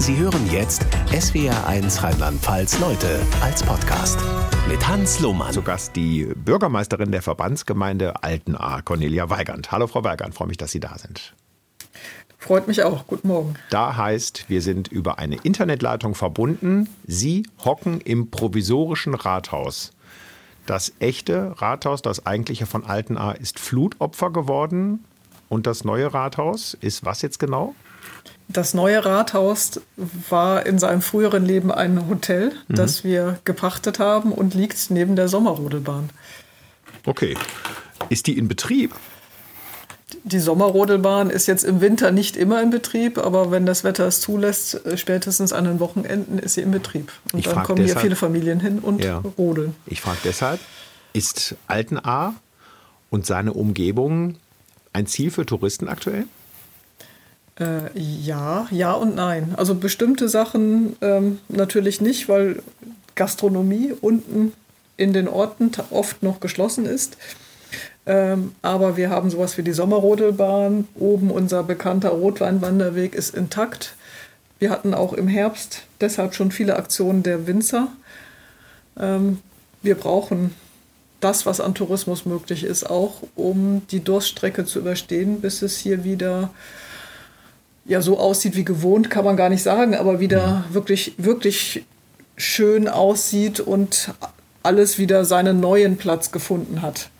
Sie 0.00 0.16
hören 0.16 0.50
jetzt 0.50 0.86
SWR1 1.12 2.02
Rheinland-Pfalz 2.02 2.78
Leute 2.78 3.20
als 3.42 3.62
Podcast 3.62 4.18
mit 4.66 4.88
Hans 4.88 5.20
Lohmann. 5.20 5.52
Zu 5.52 5.60
Gast 5.60 5.94
die 5.94 6.24
Bürgermeisterin 6.24 7.12
der 7.12 7.20
Verbandsgemeinde 7.20 8.24
Altenahr, 8.24 8.80
Cornelia 8.80 9.28
Weigand. 9.28 9.70
Hallo 9.70 9.86
Frau 9.88 10.02
Weigand, 10.02 10.34
freue 10.34 10.48
mich, 10.48 10.56
dass 10.56 10.70
Sie 10.70 10.80
da 10.80 10.96
sind. 10.96 11.34
Freut 12.38 12.66
mich 12.66 12.82
auch. 12.82 13.06
Guten 13.08 13.28
Morgen. 13.28 13.56
Da 13.68 13.94
heißt, 13.94 14.46
wir 14.48 14.62
sind 14.62 14.88
über 14.88 15.18
eine 15.18 15.36
Internetleitung 15.36 16.14
verbunden. 16.14 16.88
Sie 17.06 17.46
hocken 17.62 18.00
im 18.00 18.30
provisorischen 18.30 19.12
Rathaus. 19.12 19.92
Das 20.64 20.94
echte 20.98 21.60
Rathaus, 21.60 22.00
das 22.00 22.24
eigentliche 22.24 22.64
von 22.64 22.86
Altenahr, 22.86 23.38
ist 23.38 23.60
Flutopfer 23.60 24.30
geworden. 24.30 25.04
Und 25.50 25.66
das 25.66 25.84
neue 25.84 26.14
Rathaus 26.14 26.72
ist 26.80 27.04
was 27.04 27.20
jetzt 27.20 27.38
genau? 27.38 27.74
Das 28.48 28.74
neue 28.74 29.04
Rathaus 29.04 29.80
war 30.28 30.66
in 30.66 30.78
seinem 30.78 31.02
früheren 31.02 31.44
Leben 31.44 31.70
ein 31.70 32.08
Hotel, 32.08 32.52
mhm. 32.66 32.74
das 32.74 33.04
wir 33.04 33.38
gepachtet 33.44 34.00
haben 34.00 34.32
und 34.32 34.54
liegt 34.54 34.90
neben 34.90 35.14
der 35.14 35.28
Sommerrodelbahn. 35.28 36.10
Okay. 37.06 37.36
Ist 38.08 38.26
die 38.26 38.36
in 38.36 38.48
Betrieb? 38.48 38.92
Die 40.24 40.40
Sommerrodelbahn 40.40 41.30
ist 41.30 41.46
jetzt 41.46 41.64
im 41.64 41.80
Winter 41.80 42.10
nicht 42.10 42.36
immer 42.36 42.60
in 42.60 42.70
Betrieb, 42.70 43.18
aber 43.18 43.52
wenn 43.52 43.66
das 43.66 43.84
Wetter 43.84 44.06
es 44.06 44.20
zulässt, 44.20 44.84
äh, 44.84 44.96
spätestens 44.96 45.52
an 45.52 45.64
den 45.64 45.78
Wochenenden 45.78 46.38
ist 46.38 46.54
sie 46.54 46.62
in 46.62 46.72
Betrieb. 46.72 47.12
Und 47.32 47.38
ich 47.38 47.46
dann 47.46 47.62
kommen 47.62 47.76
deshalb, 47.76 47.98
hier 47.98 48.00
viele 48.00 48.16
Familien 48.16 48.58
hin 48.58 48.80
und 48.80 49.02
ja, 49.02 49.22
rodeln. 49.38 49.76
Ich 49.86 50.00
frage 50.00 50.18
deshalb, 50.24 50.60
ist 51.12 51.54
Altenahr 51.68 52.34
und 53.10 53.26
seine 53.26 53.52
Umgebung 53.52 54.36
ein 54.92 55.06
Ziel 55.06 55.30
für 55.30 55.46
Touristen 55.46 55.88
aktuell? 55.88 56.26
Äh, 57.60 57.90
ja, 57.94 58.66
ja 58.70 58.92
und 58.92 59.14
nein. 59.14 59.54
Also 59.56 59.74
bestimmte 59.74 60.28
Sachen 60.28 60.96
ähm, 61.02 61.38
natürlich 61.48 62.00
nicht, 62.00 62.28
weil 62.28 62.62
Gastronomie 63.14 63.92
unten 64.00 64.52
in 64.96 65.12
den 65.12 65.28
Orten 65.28 65.70
oft 65.90 66.22
noch 66.22 66.40
geschlossen 66.40 66.86
ist. 66.86 67.16
Ähm, 68.06 68.54
aber 68.62 68.96
wir 68.96 69.10
haben 69.10 69.30
sowas 69.30 69.58
wie 69.58 69.62
die 69.62 69.72
Sommerrodelbahn. 69.72 70.88
Oben 70.94 71.30
unser 71.30 71.62
bekannter 71.62 72.10
Rotweinwanderweg 72.10 73.14
ist 73.14 73.34
intakt. 73.34 73.94
Wir 74.58 74.70
hatten 74.70 74.94
auch 74.94 75.12
im 75.12 75.28
Herbst 75.28 75.82
deshalb 76.00 76.34
schon 76.34 76.50
viele 76.50 76.76
Aktionen 76.76 77.22
der 77.22 77.46
Winzer. 77.46 77.88
Ähm, 78.98 79.38
wir 79.82 79.94
brauchen 79.94 80.54
das, 81.20 81.44
was 81.44 81.60
an 81.60 81.74
Tourismus 81.74 82.24
möglich 82.24 82.64
ist, 82.64 82.88
auch 82.88 83.22
um 83.36 83.82
die 83.90 84.02
Durststrecke 84.02 84.64
zu 84.64 84.78
überstehen, 84.78 85.40
bis 85.42 85.60
es 85.60 85.76
hier 85.76 86.04
wieder 86.04 86.50
ja 87.84 88.02
so 88.02 88.18
aussieht 88.18 88.56
wie 88.56 88.64
gewohnt, 88.64 89.10
kann 89.10 89.24
man 89.24 89.36
gar 89.36 89.48
nicht 89.48 89.62
sagen, 89.62 89.94
aber 89.94 90.20
wieder 90.20 90.64
wirklich, 90.70 91.14
wirklich 91.16 91.84
schön 92.36 92.88
aussieht 92.88 93.60
und 93.60 94.12
alles 94.62 94.98
wieder 94.98 95.24
seinen 95.24 95.60
neuen 95.60 95.96
Platz 95.96 96.32
gefunden 96.32 96.82
hat. 96.82 97.10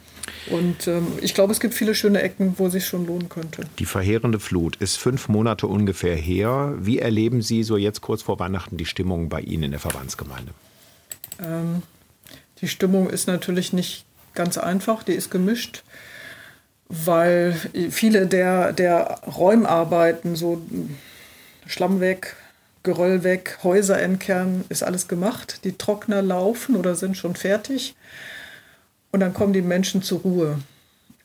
Und 0.51 0.89
ähm, 0.89 1.07
ich 1.21 1.35
glaube, 1.35 1.53
es 1.53 1.61
gibt 1.61 1.75
viele 1.75 1.95
schöne 1.95 2.23
Ecken, 2.23 2.55
wo 2.57 2.67
es 2.67 2.73
sich 2.73 2.87
schon 2.87 3.07
lohnen 3.07 3.29
könnte. 3.29 3.65
Die 3.79 3.85
verheerende 3.85 4.41
Flut 4.41 4.77
ist 4.77 4.97
fünf 4.97 5.29
Monate 5.29 5.67
ungefähr 5.67 6.17
her. 6.17 6.75
Wie 6.79 6.99
erleben 6.99 7.43
Sie 7.43 7.63
so 7.63 7.77
jetzt 7.77 8.01
kurz 8.01 8.23
vor 8.23 8.39
Weihnachten 8.39 8.77
die 8.77 8.87
Stimmung 8.87 9.29
bei 9.29 9.41
Ihnen 9.41 9.65
in 9.65 9.71
der 9.73 9.81
Verbandsgemeinde? 9.81 10.53
Ähm, 11.43 11.83
die 12.61 12.69
Stimmung 12.69 13.09
ist 13.09 13.27
natürlich 13.27 13.73
nicht 13.73 14.05
ganz 14.35 14.59
einfach, 14.59 15.03
die 15.03 15.13
ist 15.13 15.31
gemischt 15.31 15.83
weil 16.91 17.55
viele 17.91 18.27
der, 18.27 18.73
der 18.73 19.21
Räumarbeiten, 19.27 20.35
so 20.35 20.61
Schlamm 21.67 22.01
weg, 22.01 22.37
Geröll 22.83 23.23
weg, 23.25 23.59
Häuser 23.63 24.01
entkernen, 24.01 24.65
ist 24.71 24.83
alles 24.83 25.07
gemacht. 25.07 25.61
Die 25.65 25.77
Trockner 25.77 26.23
laufen 26.23 26.77
oder 26.77 26.95
sind 26.95 27.17
schon 27.17 27.37
fertig. 27.37 27.95
Und 29.13 29.21
dann 29.21 29.35
kommen 29.35 29.53
die 29.53 29.63
Menschen 29.63 30.03
zur 30.03 30.21
Ruhe. 30.21 30.59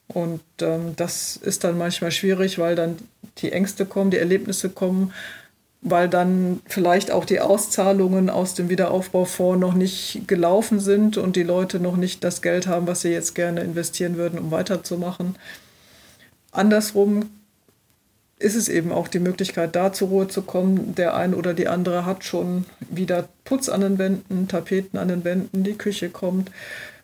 Und 0.07 0.41
ähm, 0.61 0.95
das 0.97 1.37
ist 1.37 1.63
dann 1.63 1.77
manchmal 1.77 2.11
schwierig, 2.11 2.59
weil 2.59 2.75
dann 2.75 2.97
die 3.37 3.51
Ängste 3.53 3.85
kommen, 3.85 4.11
die 4.11 4.17
Erlebnisse 4.17 4.69
kommen, 4.69 5.13
weil 5.87 6.09
dann 6.09 6.61
vielleicht 6.65 7.11
auch 7.11 7.25
die 7.25 7.39
Auszahlungen 7.39 8.31
aus 8.31 8.55
dem 8.55 8.69
Wiederaufbaufonds 8.69 9.61
noch 9.61 9.75
nicht 9.75 10.23
gelaufen 10.27 10.79
sind 10.79 11.17
und 11.17 11.35
die 11.35 11.43
Leute 11.43 11.79
noch 11.79 11.95
nicht 11.95 12.23
das 12.23 12.41
Geld 12.41 12.65
haben, 12.65 12.87
was 12.87 13.01
sie 13.01 13.09
jetzt 13.09 13.35
gerne 13.35 13.61
investieren 13.61 14.17
würden, 14.17 14.39
um 14.39 14.49
weiterzumachen. 14.49 15.35
Andersrum 16.51 17.29
ist 18.39 18.55
es 18.55 18.67
eben 18.67 18.91
auch 18.91 19.07
die 19.07 19.19
Möglichkeit, 19.19 19.75
da 19.75 19.93
zur 19.93 20.07
Ruhe 20.07 20.27
zu 20.27 20.41
kommen. 20.41 20.95
Der 20.95 21.15
eine 21.15 21.35
oder 21.35 21.53
die 21.53 21.67
andere 21.67 22.03
hat 22.03 22.23
schon 22.23 22.65
wieder 22.89 23.29
Putz 23.43 23.69
an 23.69 23.81
den 23.81 23.99
Wänden, 23.99 24.47
Tapeten 24.47 24.97
an 24.97 25.09
den 25.09 25.23
Wänden, 25.23 25.63
die 25.63 25.77
Küche 25.77 26.09
kommt. 26.09 26.49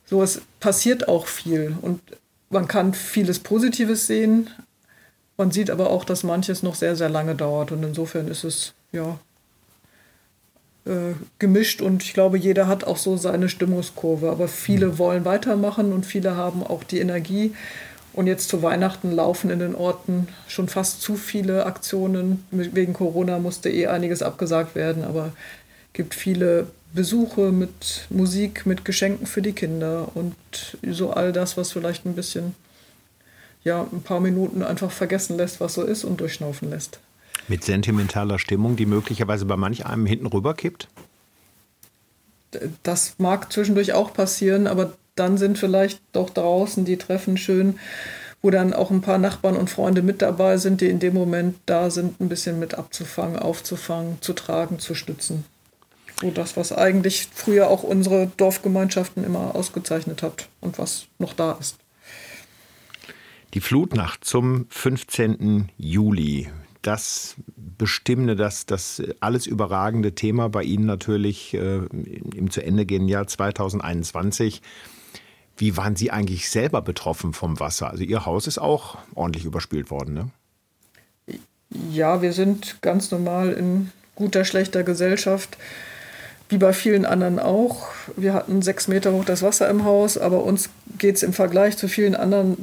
So, 0.07 0.23
es 0.23 0.41
passiert 0.59 1.07
auch 1.07 1.27
viel 1.27 1.75
und 1.83 2.01
man 2.49 2.67
kann 2.67 2.95
vieles 2.95 3.37
Positives 3.37 4.07
sehen, 4.07 4.49
man 5.41 5.49
sieht 5.49 5.71
aber 5.71 5.89
auch, 5.89 6.05
dass 6.05 6.21
manches 6.23 6.61
noch 6.61 6.75
sehr, 6.75 6.95
sehr 6.95 7.09
lange 7.09 7.33
dauert. 7.33 7.71
Und 7.71 7.81
insofern 7.81 8.27
ist 8.27 8.43
es 8.43 8.73
ja 8.91 9.17
äh, 10.85 11.15
gemischt 11.39 11.81
und 11.81 12.03
ich 12.03 12.13
glaube, 12.13 12.37
jeder 12.37 12.67
hat 12.67 12.83
auch 12.83 12.97
so 12.97 13.17
seine 13.17 13.49
Stimmungskurve. 13.49 14.29
Aber 14.29 14.47
viele 14.47 14.85
mhm. 14.85 14.97
wollen 14.99 15.25
weitermachen 15.25 15.93
und 15.93 16.05
viele 16.05 16.35
haben 16.35 16.61
auch 16.63 16.83
die 16.83 16.99
Energie. 16.99 17.55
Und 18.13 18.27
jetzt 18.27 18.49
zu 18.49 18.61
Weihnachten 18.61 19.11
laufen 19.11 19.49
in 19.49 19.57
den 19.57 19.73
Orten 19.73 20.27
schon 20.47 20.67
fast 20.67 21.01
zu 21.01 21.15
viele 21.15 21.65
Aktionen. 21.65 22.45
Wegen 22.51 22.93
Corona 22.93 23.39
musste 23.39 23.71
eh 23.71 23.87
einiges 23.87 24.21
abgesagt 24.21 24.75
werden, 24.75 25.03
aber 25.03 25.31
es 25.87 25.93
gibt 25.93 26.13
viele 26.13 26.67
Besuche 26.93 27.51
mit 27.51 28.05
Musik, 28.11 28.67
mit 28.67 28.85
Geschenken 28.85 29.25
für 29.25 29.41
die 29.41 29.53
Kinder 29.53 30.09
und 30.13 30.35
so 30.87 31.09
all 31.09 31.31
das, 31.31 31.57
was 31.57 31.71
vielleicht 31.71 32.05
ein 32.05 32.13
bisschen 32.13 32.53
ja, 33.63 33.87
ein 33.91 34.01
paar 34.01 34.19
Minuten 34.19 34.63
einfach 34.63 34.91
vergessen 34.91 35.37
lässt, 35.37 35.59
was 35.59 35.75
so 35.75 35.83
ist 35.83 36.03
und 36.03 36.19
durchschnaufen 36.19 36.69
lässt. 36.69 36.99
Mit 37.47 37.63
sentimentaler 37.63 38.39
Stimmung, 38.39 38.75
die 38.75 38.85
möglicherweise 38.85 39.45
bei 39.45 39.57
manch 39.57 39.85
einem 39.85 40.05
hinten 40.05 40.27
rüberkippt? 40.27 40.87
Das 42.83 43.15
mag 43.17 43.51
zwischendurch 43.51 43.93
auch 43.93 44.13
passieren, 44.13 44.67
aber 44.67 44.93
dann 45.15 45.37
sind 45.37 45.57
vielleicht 45.57 46.01
doch 46.11 46.29
draußen 46.29 46.85
die 46.85 46.97
Treffen 46.97 47.37
schön, 47.37 47.79
wo 48.41 48.49
dann 48.49 48.73
auch 48.73 48.89
ein 48.89 49.01
paar 49.01 49.17
Nachbarn 49.17 49.55
und 49.55 49.69
Freunde 49.69 50.01
mit 50.01 50.21
dabei 50.21 50.57
sind, 50.57 50.81
die 50.81 50.87
in 50.87 50.99
dem 50.99 51.13
Moment 51.13 51.57
da 51.65 51.89
sind, 51.89 52.19
ein 52.19 52.29
bisschen 52.29 52.59
mit 52.59 52.75
abzufangen, 52.75 53.37
aufzufangen, 53.37 54.17
zu 54.21 54.33
tragen, 54.33 54.79
zu 54.79 54.95
stützen. 54.95 55.45
So 56.19 56.31
das, 56.31 56.57
was 56.57 56.71
eigentlich 56.71 57.29
früher 57.33 57.69
auch 57.69 57.83
unsere 57.83 58.31
Dorfgemeinschaften 58.37 59.23
immer 59.23 59.55
ausgezeichnet 59.55 60.21
hat 60.23 60.49
und 60.59 60.77
was 60.77 61.05
noch 61.19 61.33
da 61.33 61.53
ist. 61.53 61.77
Die 63.53 63.59
Flutnacht 63.59 64.23
zum 64.23 64.65
15. 64.69 65.69
Juli, 65.77 66.49
das 66.81 67.35
bestimmende, 67.57 68.37
das, 68.37 68.65
das 68.65 69.03
alles 69.19 69.45
überragende 69.45 70.15
Thema 70.15 70.47
bei 70.47 70.63
Ihnen 70.63 70.85
natürlich 70.85 71.53
äh, 71.53 71.81
im 72.35 72.49
zu 72.49 72.63
Ende 72.63 72.85
gehenden 72.85 73.09
Jahr 73.09 73.27
2021. 73.27 74.61
Wie 75.57 75.75
waren 75.75 75.97
Sie 75.97 76.11
eigentlich 76.11 76.49
selber 76.49 76.81
betroffen 76.81 77.33
vom 77.33 77.59
Wasser? 77.59 77.89
Also 77.89 78.03
Ihr 78.03 78.25
Haus 78.25 78.47
ist 78.47 78.57
auch 78.57 78.97
ordentlich 79.15 79.43
überspült 79.43 79.91
worden, 79.91 80.13
ne? 80.13 80.29
Ja, 81.91 82.21
wir 82.21 82.33
sind 82.33 82.81
ganz 82.81 83.11
normal 83.11 83.53
in 83.53 83.91
guter, 84.15 84.43
schlechter 84.43 84.83
Gesellschaft 84.83 85.57
wie 86.51 86.57
bei 86.57 86.73
vielen 86.73 87.05
anderen 87.05 87.39
auch. 87.39 87.87
Wir 88.17 88.33
hatten 88.33 88.61
sechs 88.61 88.87
Meter 88.87 89.13
hoch 89.13 89.23
das 89.23 89.41
Wasser 89.41 89.69
im 89.69 89.85
Haus, 89.85 90.17
aber 90.17 90.43
uns 90.43 90.69
geht 90.97 91.15
es 91.15 91.23
im 91.23 91.31
Vergleich 91.31 91.77
zu 91.77 91.87
vielen 91.87 92.13
anderen 92.13 92.57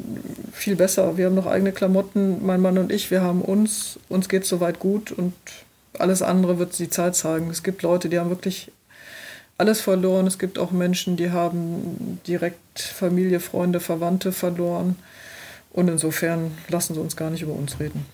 viel 0.52 0.76
besser. 0.76 1.16
Wir 1.16 1.26
haben 1.26 1.34
noch 1.34 1.46
eigene 1.46 1.72
Klamotten, 1.72 2.44
mein 2.44 2.60
Mann 2.60 2.76
und 2.76 2.92
ich, 2.92 3.10
wir 3.10 3.22
haben 3.22 3.40
uns, 3.40 3.98
uns 4.10 4.28
geht 4.28 4.42
es 4.42 4.50
soweit 4.50 4.78
gut 4.78 5.10
und 5.10 5.32
alles 5.98 6.20
andere 6.20 6.58
wird 6.58 6.78
die 6.78 6.90
Zeit 6.90 7.16
zeigen. 7.16 7.48
Es 7.50 7.62
gibt 7.62 7.82
Leute, 7.82 8.10
die 8.10 8.18
haben 8.18 8.28
wirklich 8.28 8.70
alles 9.56 9.80
verloren. 9.80 10.26
Es 10.26 10.38
gibt 10.38 10.58
auch 10.58 10.70
Menschen, 10.70 11.16
die 11.16 11.30
haben 11.30 12.20
direkt 12.26 12.78
Familie, 12.78 13.40
Freunde, 13.40 13.80
Verwandte 13.80 14.32
verloren. 14.32 14.96
Und 15.72 15.88
insofern 15.88 16.52
lassen 16.68 16.94
sie 16.94 17.00
uns 17.00 17.16
gar 17.16 17.30
nicht 17.30 17.42
über 17.42 17.54
uns 17.54 17.80
reden. 17.80 18.06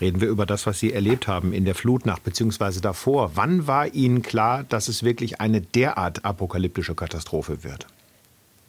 Reden 0.00 0.20
wir 0.20 0.28
über 0.28 0.46
das, 0.46 0.66
was 0.66 0.78
Sie 0.78 0.92
erlebt 0.92 1.26
haben 1.26 1.52
in 1.52 1.64
der 1.64 1.74
Flutnacht 1.74 2.22
bzw. 2.24 2.80
davor. 2.80 3.32
Wann 3.34 3.66
war 3.66 3.92
Ihnen 3.94 4.22
klar, 4.22 4.64
dass 4.68 4.88
es 4.88 5.02
wirklich 5.02 5.40
eine 5.40 5.60
derart 5.60 6.24
apokalyptische 6.24 6.94
Katastrophe 6.94 7.64
wird? 7.64 7.86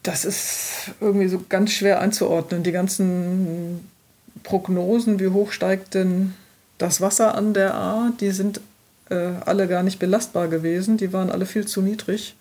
Das 0.02 0.24
ist 0.24 0.92
irgendwie 1.00 1.28
so 1.28 1.42
ganz 1.48 1.72
schwer 1.72 2.00
einzuordnen. 2.00 2.62
Die 2.62 2.72
ganzen 2.72 3.88
Prognosen, 4.42 5.20
wie 5.20 5.28
hoch 5.28 5.52
steigt 5.52 5.94
denn 5.94 6.34
das 6.78 7.00
Wasser 7.00 7.34
an 7.34 7.52
der 7.52 7.74
A, 7.74 8.10
die 8.18 8.30
sind 8.30 8.60
äh, 9.10 9.32
alle 9.44 9.68
gar 9.68 9.82
nicht 9.82 9.98
belastbar 9.98 10.48
gewesen. 10.48 10.96
Die 10.96 11.12
waren 11.12 11.30
alle 11.30 11.46
viel 11.46 11.66
zu 11.66 11.82
niedrig. 11.82 12.34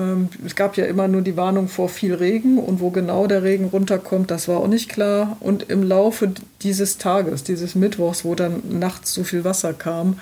Ähm, 0.00 0.28
es 0.46 0.56
gab 0.56 0.76
ja 0.76 0.86
immer 0.86 1.08
nur 1.08 1.22
die 1.22 1.36
Warnung 1.36 1.68
vor 1.68 1.88
viel 1.88 2.14
Regen 2.14 2.58
und 2.58 2.80
wo 2.80 2.90
genau 2.90 3.26
der 3.26 3.42
Regen 3.42 3.66
runterkommt, 3.66 4.30
das 4.30 4.48
war 4.48 4.58
auch 4.58 4.68
nicht 4.68 4.88
klar. 4.88 5.36
Und 5.40 5.68
im 5.70 5.82
Laufe 5.82 6.32
dieses 6.62 6.98
Tages, 6.98 7.44
dieses 7.44 7.74
Mittwochs, 7.74 8.24
wo 8.24 8.34
dann 8.34 8.62
nachts 8.68 9.12
so 9.12 9.24
viel 9.24 9.44
Wasser 9.44 9.72
kam, 9.72 10.18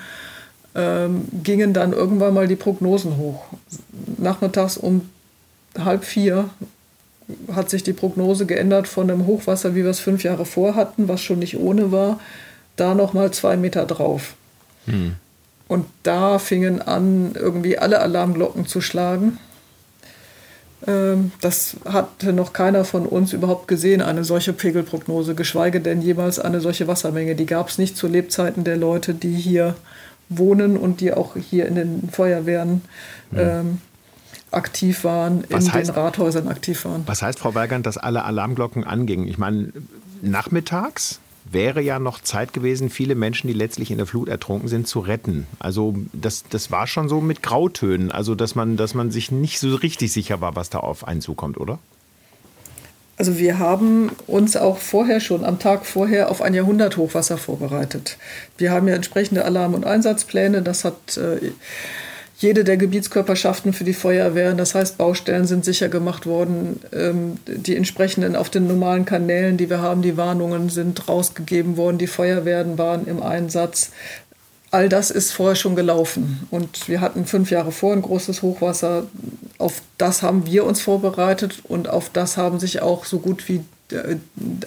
ähm, 0.75 1.27
gingen 1.43 1.73
dann 1.73 1.93
irgendwann 1.93 2.33
mal 2.33 2.47
die 2.47 2.55
Prognosen 2.55 3.17
hoch. 3.17 3.43
Nachmittags 4.17 4.77
um 4.77 5.09
halb 5.77 6.03
vier 6.03 6.49
hat 7.53 7.69
sich 7.69 7.83
die 7.83 7.93
Prognose 7.93 8.45
geändert 8.45 8.87
von 8.87 9.09
einem 9.09 9.27
Hochwasser, 9.27 9.75
wie 9.75 9.83
wir 9.83 9.91
es 9.91 9.99
fünf 9.99 10.23
Jahre 10.23 10.45
vor 10.45 10.75
hatten, 10.75 11.07
was 11.07 11.21
schon 11.21 11.39
nicht 11.39 11.57
ohne 11.59 11.91
war, 11.91 12.19
da 12.75 12.95
nochmal 12.95 13.31
zwei 13.31 13.55
Meter 13.55 13.85
drauf. 13.85 14.33
Hm. 14.85 15.15
Und 15.67 15.85
da 16.01 16.39
fingen 16.39 16.81
an, 16.81 17.33
irgendwie 17.35 17.77
alle 17.77 17.99
Alarmglocken 17.99 18.65
zu 18.65 18.81
schlagen. 18.81 19.37
Ähm, 20.89 21.31
das 21.39 21.77
hatte 21.85 22.33
noch 22.33 22.51
keiner 22.51 22.83
von 22.83 23.05
uns 23.05 23.33
überhaupt 23.33 23.67
gesehen, 23.67 24.01
eine 24.01 24.23
solche 24.23 24.53
Pegelprognose, 24.53 25.35
geschweige 25.35 25.81
denn 25.81 26.01
jemals 26.01 26.39
eine 26.39 26.61
solche 26.61 26.87
Wassermenge. 26.87 27.35
Die 27.35 27.45
gab 27.45 27.69
es 27.69 27.77
nicht 27.77 27.95
zu 27.95 28.07
Lebzeiten 28.07 28.63
der 28.63 28.77
Leute, 28.77 29.13
die 29.13 29.35
hier 29.35 29.75
wohnen 30.29 30.77
und 30.77 30.99
die 31.01 31.13
auch 31.13 31.35
hier 31.35 31.67
in 31.67 31.75
den 31.75 32.09
Feuerwehren 32.11 32.81
ja. 33.31 33.59
ähm, 33.59 33.81
aktiv 34.51 35.03
waren, 35.03 35.43
was 35.49 35.65
in 35.65 35.73
heißt, 35.73 35.89
den 35.89 35.95
Rathäusern 35.95 36.47
aktiv 36.47 36.85
waren. 36.85 37.03
Was 37.05 37.21
heißt, 37.21 37.37
Frau 37.37 37.53
Weigand, 37.53 37.85
dass 37.85 37.97
alle 37.97 38.23
Alarmglocken 38.23 38.83
angingen? 38.83 39.27
Ich 39.27 39.37
meine, 39.37 39.71
nachmittags 40.21 41.19
wäre 41.45 41.81
ja 41.81 41.99
noch 41.99 42.21
Zeit 42.21 42.53
gewesen, 42.53 42.89
viele 42.89 43.15
Menschen, 43.15 43.47
die 43.47 43.53
letztlich 43.53 43.91
in 43.91 43.97
der 43.97 44.07
Flut 44.07 44.29
ertrunken 44.29 44.67
sind, 44.67 44.87
zu 44.87 44.99
retten. 44.99 45.47
Also 45.59 45.95
das, 46.13 46.43
das 46.49 46.71
war 46.71 46.87
schon 46.87 47.09
so 47.09 47.21
mit 47.21 47.43
Grautönen, 47.43 48.11
also 48.11 48.35
dass 48.35 48.55
man, 48.55 48.77
dass 48.77 48.93
man 48.93 49.11
sich 49.11 49.31
nicht 49.31 49.59
so 49.59 49.75
richtig 49.75 50.11
sicher 50.11 50.41
war, 50.41 50.55
was 50.55 50.69
da 50.69 50.79
auf 50.79 51.07
einen 51.07 51.21
zukommt, 51.21 51.57
oder? 51.57 51.79
Also 53.17 53.37
wir 53.37 53.59
haben 53.59 54.11
uns 54.27 54.55
auch 54.55 54.77
vorher 54.77 55.19
schon, 55.19 55.43
am 55.43 55.59
Tag 55.59 55.85
vorher, 55.85 56.31
auf 56.31 56.41
ein 56.41 56.53
Jahrhunderthochwasser 56.53 57.37
vorbereitet. 57.37 58.17
Wir 58.57 58.71
haben 58.71 58.87
ja 58.87 58.95
entsprechende 58.95 59.43
Alarm- 59.43 59.73
und 59.73 59.85
Einsatzpläne. 59.85 60.61
Das 60.61 60.85
hat 60.85 61.17
äh, 61.17 61.51
jede 62.39 62.63
der 62.63 62.77
Gebietskörperschaften 62.77 63.73
für 63.73 63.83
die 63.83 63.93
Feuerwehren. 63.93 64.57
Das 64.57 64.73
heißt, 64.73 64.97
Baustellen 64.97 65.45
sind 65.45 65.65
sicher 65.65 65.89
gemacht 65.89 66.25
worden. 66.25 66.79
Ähm, 66.93 67.37
die 67.45 67.75
entsprechenden 67.75 68.35
auf 68.35 68.49
den 68.49 68.65
normalen 68.65 69.05
Kanälen, 69.05 69.57
die 69.57 69.69
wir 69.69 69.81
haben, 69.81 70.01
die 70.01 70.17
Warnungen 70.17 70.69
sind 70.69 71.07
rausgegeben 71.09 71.75
worden. 71.75 71.97
Die 71.97 72.07
Feuerwehren 72.07 72.77
waren 72.77 73.07
im 73.07 73.21
Einsatz. 73.21 73.91
All 74.71 74.87
das 74.87 75.11
ist 75.11 75.33
vorher 75.33 75.55
schon 75.55 75.75
gelaufen. 75.75 76.47
Und 76.49 76.87
wir 76.87 77.01
hatten 77.01 77.25
fünf 77.25 77.51
Jahre 77.51 77.73
vor 77.73 77.91
ein 77.91 78.01
großes 78.01 78.41
Hochwasser. 78.41 79.07
Auf 79.57 79.81
das 79.97 80.21
haben 80.21 80.45
wir 80.45 80.63
uns 80.63 80.79
vorbereitet 80.79 81.59
und 81.63 81.89
auf 81.89 82.09
das 82.09 82.37
haben 82.37 82.59
sich 82.59 82.81
auch 82.81 83.03
so 83.03 83.19
gut 83.19 83.49
wie 83.49 83.65
äh, 83.91 84.15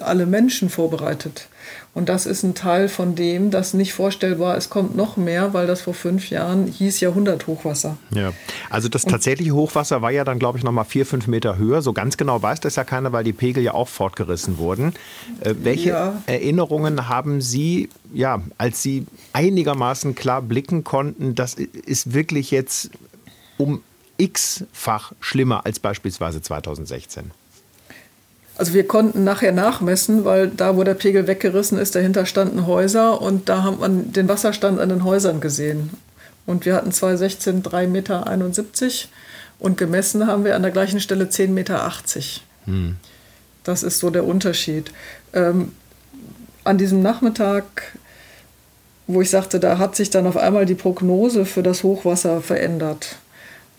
alle 0.00 0.26
Menschen 0.26 0.68
vorbereitet. 0.68 1.48
Und 1.94 2.08
das 2.08 2.24
ist 2.24 2.42
ein 2.42 2.54
Teil 2.54 2.88
von 2.88 3.14
dem, 3.16 3.50
das 3.50 3.74
nicht 3.74 3.92
vorstellbar, 3.92 4.56
es 4.56 4.70
kommt 4.70 4.96
noch 4.96 5.18
mehr, 5.18 5.52
weil 5.52 5.66
das 5.66 5.82
vor 5.82 5.92
fünf 5.92 6.30
Jahren 6.30 6.66
hieß 6.66 7.00
Jahrhunderthochwasser. 7.00 7.98
Ja, 8.14 8.32
also 8.70 8.88
das 8.88 9.02
tatsächliche 9.02 9.52
Hochwasser 9.52 10.00
war 10.00 10.10
ja 10.10 10.24
dann, 10.24 10.38
glaube 10.38 10.56
ich, 10.56 10.64
noch 10.64 10.72
mal 10.72 10.84
vier, 10.84 11.04
fünf 11.04 11.26
Meter 11.26 11.58
höher. 11.58 11.82
So 11.82 11.92
ganz 11.92 12.16
genau 12.16 12.40
weiß 12.40 12.60
das 12.60 12.76
ja 12.76 12.84
keiner, 12.84 13.12
weil 13.12 13.24
die 13.24 13.34
Pegel 13.34 13.62
ja 13.62 13.74
auch 13.74 13.88
fortgerissen 13.88 14.56
wurden. 14.56 14.94
Äh, 15.40 15.54
welche 15.60 15.90
ja. 15.90 16.22
Erinnerungen 16.24 17.10
haben 17.10 17.42
Sie, 17.42 17.90
ja, 18.14 18.40
als 18.56 18.82
Sie 18.82 19.06
einigermaßen 19.34 20.14
klar 20.14 20.40
blicken 20.40 20.84
konnten, 20.84 21.34
das 21.34 21.54
ist 21.54 22.14
wirklich 22.14 22.50
jetzt 22.50 22.90
um 23.58 23.82
x-fach 24.16 25.12
schlimmer 25.20 25.66
als 25.66 25.78
beispielsweise 25.78 26.40
2016? 26.40 27.32
Also 28.56 28.74
wir 28.74 28.86
konnten 28.86 29.24
nachher 29.24 29.52
nachmessen, 29.52 30.24
weil 30.24 30.48
da, 30.48 30.76
wo 30.76 30.84
der 30.84 30.94
Pegel 30.94 31.26
weggerissen 31.26 31.78
ist, 31.78 31.94
dahinter 31.94 32.26
standen 32.26 32.66
Häuser 32.66 33.20
und 33.20 33.48
da 33.48 33.62
hat 33.62 33.80
man 33.80 34.12
den 34.12 34.28
Wasserstand 34.28 34.78
an 34.78 34.90
den 34.90 35.04
Häusern 35.04 35.40
gesehen. 35.40 35.90
Und 36.44 36.66
wir 36.66 36.74
hatten 36.74 36.92
2016 36.92 37.62
3,71 37.62 37.86
Meter 37.88 39.08
und 39.58 39.78
gemessen 39.78 40.26
haben 40.26 40.44
wir 40.44 40.56
an 40.56 40.62
der 40.62 40.70
gleichen 40.70 41.00
Stelle 41.00 41.26
10,80 41.26 41.48
Meter. 41.48 41.92
Hm. 42.66 42.96
Das 43.64 43.82
ist 43.82 44.00
so 44.00 44.10
der 44.10 44.24
Unterschied. 44.24 44.92
Ähm, 45.32 45.72
an 46.64 46.78
diesem 46.78 47.00
Nachmittag, 47.00 47.64
wo 49.06 49.20
ich 49.20 49.30
sagte, 49.30 49.60
da 49.60 49.78
hat 49.78 49.96
sich 49.96 50.10
dann 50.10 50.26
auf 50.26 50.36
einmal 50.36 50.66
die 50.66 50.74
Prognose 50.74 51.44
für 51.44 51.62
das 51.62 51.82
Hochwasser 51.82 52.40
verändert. 52.40 53.16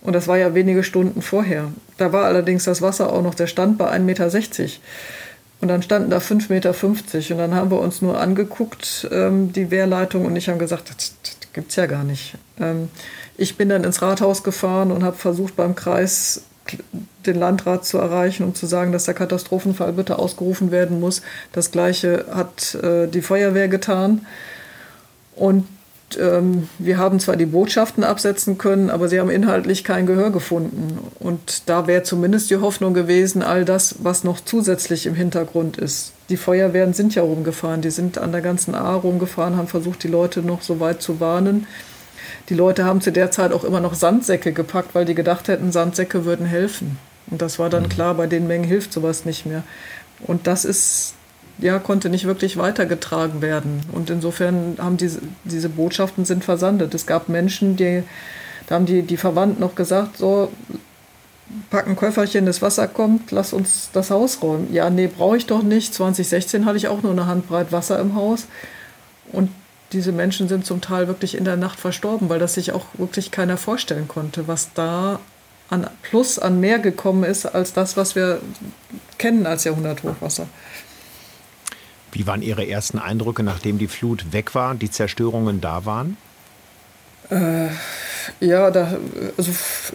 Und 0.01 0.13
das 0.13 0.27
war 0.27 0.37
ja 0.37 0.53
wenige 0.53 0.83
Stunden 0.83 1.21
vorher. 1.21 1.71
Da 1.97 2.11
war 2.11 2.25
allerdings 2.25 2.63
das 2.63 2.81
Wasser 2.81 3.11
auch 3.11 3.21
noch, 3.21 3.35
der 3.35 3.47
stand 3.47 3.77
bei 3.77 3.91
1,60 3.91 3.99
Meter. 3.99 4.25
Und 5.61 5.69
dann 5.69 5.81
standen 5.81 6.09
da 6.09 6.17
5,50 6.17 6.49
Meter. 6.49 6.73
Und 6.73 7.37
dann 7.37 7.55
haben 7.55 7.71
wir 7.71 7.79
uns 7.79 8.01
nur 8.01 8.19
angeguckt, 8.19 9.07
ähm, 9.11 9.53
die 9.53 9.71
Wehrleitung, 9.71 10.25
und 10.25 10.35
ich 10.35 10.49
haben 10.49 10.59
gesagt, 10.59 10.89
das, 10.89 11.15
das 11.23 11.37
gibt 11.53 11.69
es 11.69 11.77
ja 11.77 11.85
gar 11.85 12.03
nicht. 12.03 12.35
Ähm, 12.59 12.89
ich 13.37 13.55
bin 13.55 13.69
dann 13.69 13.83
ins 13.83 14.01
Rathaus 14.01 14.43
gefahren 14.43 14.91
und 14.91 15.03
habe 15.03 15.15
versucht, 15.15 15.55
beim 15.55 15.75
Kreis 15.75 16.43
den 17.25 17.35
Landrat 17.35 17.85
zu 17.85 17.97
erreichen, 17.97 18.43
um 18.43 18.55
zu 18.55 18.65
sagen, 18.65 18.91
dass 18.91 19.05
der 19.05 19.13
Katastrophenfall 19.13 19.93
bitte 19.93 20.19
ausgerufen 20.19 20.71
werden 20.71 20.99
muss. 20.99 21.21
Das 21.51 21.71
Gleiche 21.71 22.25
hat 22.33 22.75
äh, 22.75 23.07
die 23.07 23.21
Feuerwehr 23.21 23.67
getan. 23.67 24.25
Und 25.35 25.67
ähm, 26.19 26.67
wir 26.79 26.97
haben 26.97 27.19
zwar 27.19 27.35
die 27.35 27.45
Botschaften 27.45 28.03
absetzen 28.03 28.57
können, 28.57 28.89
aber 28.89 29.07
sie 29.07 29.19
haben 29.19 29.29
inhaltlich 29.29 29.83
kein 29.83 30.05
Gehör 30.05 30.31
gefunden. 30.31 30.99
Und 31.19 31.69
da 31.69 31.87
wäre 31.87 32.03
zumindest 32.03 32.49
die 32.49 32.57
Hoffnung 32.57 32.93
gewesen, 32.93 33.43
all 33.43 33.65
das, 33.65 33.95
was 33.99 34.23
noch 34.23 34.39
zusätzlich 34.39 35.05
im 35.05 35.15
Hintergrund 35.15 35.77
ist. 35.77 36.13
Die 36.29 36.37
Feuerwehren 36.37 36.93
sind 36.93 37.15
ja 37.15 37.21
rumgefahren, 37.21 37.81
die 37.81 37.91
sind 37.91 38.17
an 38.17 38.31
der 38.31 38.41
ganzen 38.41 38.75
A 38.75 38.95
rumgefahren, 38.95 39.57
haben 39.57 39.67
versucht, 39.67 40.03
die 40.03 40.07
Leute 40.07 40.41
noch 40.41 40.61
so 40.61 40.79
weit 40.79 41.01
zu 41.01 41.19
warnen. 41.19 41.67
Die 42.49 42.55
Leute 42.55 42.85
haben 42.85 43.01
zu 43.01 43.11
der 43.11 43.31
Zeit 43.31 43.51
auch 43.51 43.63
immer 43.63 43.79
noch 43.79 43.93
Sandsäcke 43.93 44.53
gepackt, 44.53 44.95
weil 44.95 45.05
die 45.05 45.15
gedacht 45.15 45.47
hätten, 45.47 45.71
Sandsäcke 45.71 46.25
würden 46.25 46.45
helfen. 46.45 46.97
Und 47.29 47.41
das 47.41 47.59
war 47.59 47.69
dann 47.69 47.83
mhm. 47.83 47.89
klar, 47.89 48.13
bei 48.15 48.27
den 48.27 48.47
Mengen 48.47 48.65
hilft 48.65 48.93
sowas 48.93 49.25
nicht 49.25 49.45
mehr. 49.45 49.63
Und 50.25 50.47
das 50.47 50.65
ist 50.65 51.15
ja, 51.59 51.79
konnte 51.79 52.09
nicht 52.09 52.25
wirklich 52.25 52.57
weitergetragen 52.57 53.41
werden. 53.41 53.81
Und 53.91 54.09
insofern 54.09 54.77
haben 54.79 54.97
diese, 54.97 55.19
diese 55.43 55.69
Botschaften 55.69 56.25
sind 56.25 56.43
versandet. 56.43 56.93
Es 56.93 57.05
gab 57.05 57.29
Menschen, 57.29 57.75
die, 57.75 58.03
da 58.67 58.75
haben 58.75 58.85
die, 58.85 59.03
die 59.03 59.17
Verwandten 59.17 59.61
noch 59.61 59.75
gesagt, 59.75 60.17
so, 60.17 60.51
pack 61.69 61.87
ein 61.87 61.95
Köfferchen, 61.95 62.45
das 62.45 62.61
Wasser 62.61 62.87
kommt, 62.87 63.31
lass 63.31 63.53
uns 63.53 63.89
das 63.93 64.09
Haus 64.09 64.41
räumen. 64.41 64.73
Ja, 64.73 64.89
nee, 64.89 65.07
brauche 65.07 65.37
ich 65.37 65.45
doch 65.45 65.63
nicht. 65.63 65.93
2016 65.93 66.65
hatte 66.65 66.77
ich 66.77 66.87
auch 66.87 67.03
nur 67.03 67.11
eine 67.11 67.27
Handbreit 67.27 67.71
Wasser 67.71 67.99
im 67.99 68.15
Haus. 68.15 68.47
Und 69.31 69.49
diese 69.91 70.11
Menschen 70.11 70.47
sind 70.47 70.65
zum 70.65 70.81
Teil 70.81 71.07
wirklich 71.07 71.37
in 71.37 71.45
der 71.45 71.57
Nacht 71.57 71.79
verstorben, 71.79 72.29
weil 72.29 72.39
das 72.39 72.55
sich 72.55 72.71
auch 72.71 72.85
wirklich 72.95 73.31
keiner 73.31 73.57
vorstellen 73.57 74.07
konnte, 74.07 74.47
was 74.47 74.73
da 74.73 75.19
an 75.69 75.87
Plus, 76.01 76.39
an 76.39 76.59
mehr 76.59 76.79
gekommen 76.79 77.23
ist, 77.23 77.45
als 77.45 77.73
das, 77.73 77.95
was 77.95 78.15
wir 78.15 78.41
kennen 79.17 79.45
als 79.45 79.63
Jahrhunderthochwasser. 79.63 80.47
Wie 82.13 82.27
waren 82.27 82.41
Ihre 82.41 82.67
ersten 82.67 82.99
Eindrücke, 82.99 83.43
nachdem 83.43 83.77
die 83.77 83.87
Flut 83.87 84.31
weg 84.31 84.55
war, 84.55 84.75
die 84.75 84.91
Zerstörungen 84.91 85.61
da 85.61 85.85
waren? 85.85 86.17
Äh, 87.29 87.69
ja, 88.39 88.71
da, 88.71 88.97
also, 89.37 89.51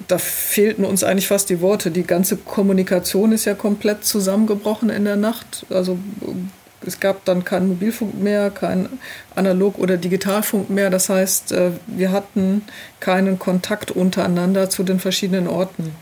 da 0.09 0.19
fehlten 0.19 0.85
uns 0.85 1.05
eigentlich 1.05 1.29
fast 1.29 1.51
die 1.51 1.61
Worte. 1.61 1.91
Die 1.91 2.03
ganze 2.03 2.37
Kommunikation 2.37 3.33
ist 3.33 3.45
ja 3.45 3.55
komplett 3.55 4.05
zusammengebrochen 4.05 4.91
in 4.91 5.05
der 5.05 5.17
Nacht. 5.17 5.65
Also 5.71 5.99
es 6.85 7.01
gab 7.01 7.25
dann 7.25 7.45
keinen 7.45 7.69
Mobilfunk 7.69 8.21
mehr, 8.21 8.51
kein 8.51 8.89
Analog- 9.35 9.79
oder 9.79 9.97
Digitalfunk 9.97 10.71
mehr. 10.71 10.91
Das 10.91 11.09
heißt, 11.09 11.53
äh, 11.53 11.71
wir 11.87 12.13
hatten 12.13 12.63
keinen 13.01 13.39
Kontakt 13.39 13.91
untereinander 13.91 14.71
zu 14.71 14.83
den 14.83 15.01
verschiedenen 15.01 15.47
Orten. 15.47 15.93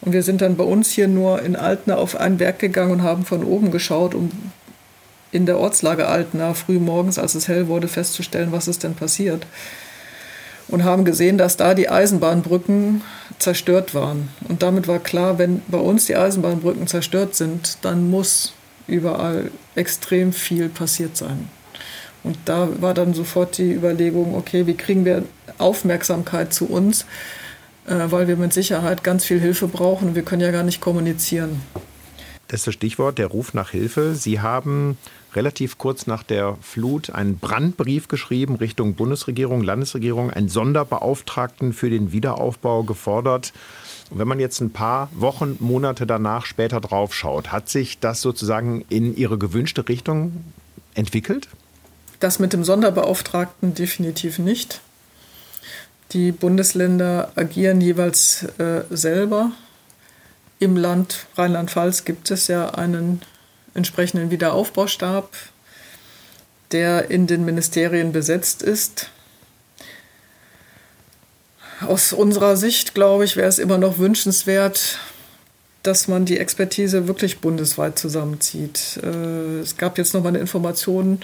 Und 0.00 0.12
wir 0.12 0.22
sind 0.22 0.42
dann 0.42 0.56
bei 0.56 0.64
uns 0.64 0.90
hier 0.90 1.08
nur 1.08 1.42
in 1.42 1.56
Altena 1.56 1.96
auf 1.96 2.16
ein 2.16 2.38
Werk 2.38 2.58
gegangen 2.58 2.92
und 2.92 3.02
haben 3.02 3.24
von 3.24 3.42
oben 3.42 3.70
geschaut, 3.70 4.14
um 4.14 4.30
in 5.34 5.46
der 5.46 5.58
Ortslage 5.58 6.06
Altena 6.06 6.54
früh 6.54 6.78
morgens, 6.78 7.18
als 7.18 7.34
es 7.34 7.48
hell 7.48 7.66
wurde, 7.66 7.88
festzustellen, 7.88 8.52
was 8.52 8.68
ist 8.68 8.84
denn 8.84 8.94
passiert. 8.94 9.46
Und 10.68 10.84
haben 10.84 11.04
gesehen, 11.04 11.38
dass 11.38 11.56
da 11.56 11.74
die 11.74 11.88
Eisenbahnbrücken 11.88 13.02
zerstört 13.40 13.94
waren. 13.94 14.28
Und 14.48 14.62
damit 14.62 14.86
war 14.86 15.00
klar, 15.00 15.36
wenn 15.36 15.60
bei 15.66 15.78
uns 15.78 16.06
die 16.06 16.14
Eisenbahnbrücken 16.14 16.86
zerstört 16.86 17.34
sind, 17.34 17.78
dann 17.82 18.10
muss 18.10 18.54
überall 18.86 19.50
extrem 19.74 20.32
viel 20.32 20.68
passiert 20.68 21.16
sein. 21.16 21.48
Und 22.22 22.38
da 22.44 22.68
war 22.80 22.94
dann 22.94 23.12
sofort 23.12 23.58
die 23.58 23.72
Überlegung, 23.72 24.36
okay, 24.36 24.68
wie 24.68 24.74
kriegen 24.74 25.04
wir 25.04 25.24
Aufmerksamkeit 25.58 26.54
zu 26.54 26.66
uns, 26.66 27.06
äh, 27.86 27.94
weil 28.06 28.28
wir 28.28 28.36
mit 28.36 28.52
Sicherheit 28.52 29.02
ganz 29.02 29.24
viel 29.24 29.40
Hilfe 29.40 29.66
brauchen 29.66 30.08
und 30.08 30.14
wir 30.14 30.22
können 30.22 30.42
ja 30.42 30.52
gar 30.52 30.62
nicht 30.62 30.80
kommunizieren. 30.80 31.60
Das 32.48 32.60
ist 32.60 32.66
das 32.68 32.74
Stichwort, 32.74 33.18
der 33.18 33.26
Ruf 33.26 33.52
nach 33.52 33.70
Hilfe. 33.70 34.14
Sie 34.14 34.40
haben 34.40 34.96
relativ 35.36 35.78
kurz 35.78 36.06
nach 36.06 36.22
der 36.22 36.56
Flut 36.60 37.10
einen 37.10 37.38
Brandbrief 37.38 38.08
geschrieben 38.08 38.56
Richtung 38.56 38.94
Bundesregierung, 38.94 39.62
Landesregierung, 39.62 40.30
einen 40.30 40.48
Sonderbeauftragten 40.48 41.72
für 41.72 41.90
den 41.90 42.12
Wiederaufbau 42.12 42.82
gefordert. 42.82 43.52
Und 44.10 44.18
wenn 44.18 44.28
man 44.28 44.40
jetzt 44.40 44.60
ein 44.60 44.70
paar 44.70 45.08
Wochen, 45.12 45.56
Monate 45.60 46.06
danach 46.06 46.46
später 46.46 46.80
drauf 46.80 47.14
schaut, 47.14 47.52
hat 47.52 47.68
sich 47.68 47.98
das 47.98 48.20
sozusagen 48.20 48.84
in 48.88 49.16
Ihre 49.16 49.38
gewünschte 49.38 49.88
Richtung 49.88 50.44
entwickelt? 50.94 51.48
Das 52.20 52.38
mit 52.38 52.52
dem 52.52 52.64
Sonderbeauftragten 52.64 53.74
definitiv 53.74 54.38
nicht. 54.38 54.80
Die 56.12 56.32
Bundesländer 56.32 57.32
agieren 57.34 57.80
jeweils 57.80 58.44
äh, 58.58 58.82
selber. 58.90 59.50
Im 60.60 60.76
Land 60.76 61.26
Rheinland-Pfalz 61.36 62.04
gibt 62.04 62.30
es 62.30 62.46
ja 62.46 62.70
einen 62.70 63.20
entsprechenden 63.74 64.30
Wiederaufbaustab, 64.30 65.30
der 66.72 67.10
in 67.10 67.26
den 67.26 67.44
Ministerien 67.44 68.12
besetzt 68.12 68.62
ist. 68.62 69.10
Aus 71.80 72.12
unserer 72.12 72.56
Sicht, 72.56 72.94
glaube 72.94 73.24
ich, 73.24 73.36
wäre 73.36 73.48
es 73.48 73.58
immer 73.58 73.78
noch 73.78 73.98
wünschenswert, 73.98 74.98
dass 75.82 76.08
man 76.08 76.24
die 76.24 76.38
Expertise 76.38 77.06
wirklich 77.08 77.40
bundesweit 77.40 77.98
zusammenzieht. 77.98 78.98
Äh, 79.02 79.60
es 79.60 79.76
gab 79.76 79.98
jetzt 79.98 80.14
noch 80.14 80.22
mal 80.22 80.30
eine 80.30 80.38
Information, 80.38 81.20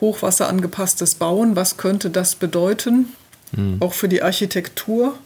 hochwasserangepasstes 0.00 1.16
Bauen, 1.16 1.56
was 1.56 1.76
könnte 1.76 2.10
das 2.10 2.34
bedeuten? 2.34 3.12
Mhm. 3.52 3.76
Auch 3.80 3.92
für 3.92 4.08
die 4.08 4.22
Architektur, 4.22 5.18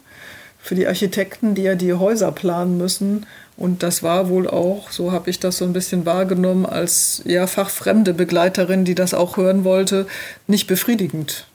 für 0.58 0.74
die 0.74 0.86
Architekten, 0.86 1.54
die 1.54 1.62
ja 1.62 1.74
die 1.74 1.92
Häuser 1.92 2.32
planen 2.32 2.78
müssen. 2.78 3.26
Und 3.56 3.82
das 3.82 4.02
war 4.02 4.28
wohl 4.28 4.48
auch, 4.48 4.90
so 4.90 5.12
habe 5.12 5.30
ich 5.30 5.38
das 5.38 5.58
so 5.58 5.64
ein 5.64 5.72
bisschen 5.72 6.06
wahrgenommen, 6.06 6.66
als 6.66 7.22
ja, 7.24 7.46
fachfremde 7.46 8.14
Begleiterin, 8.14 8.84
die 8.84 8.94
das 8.94 9.14
auch 9.14 9.36
hören 9.36 9.64
wollte, 9.64 10.06
nicht 10.46 10.66
befriedigend 10.66 11.46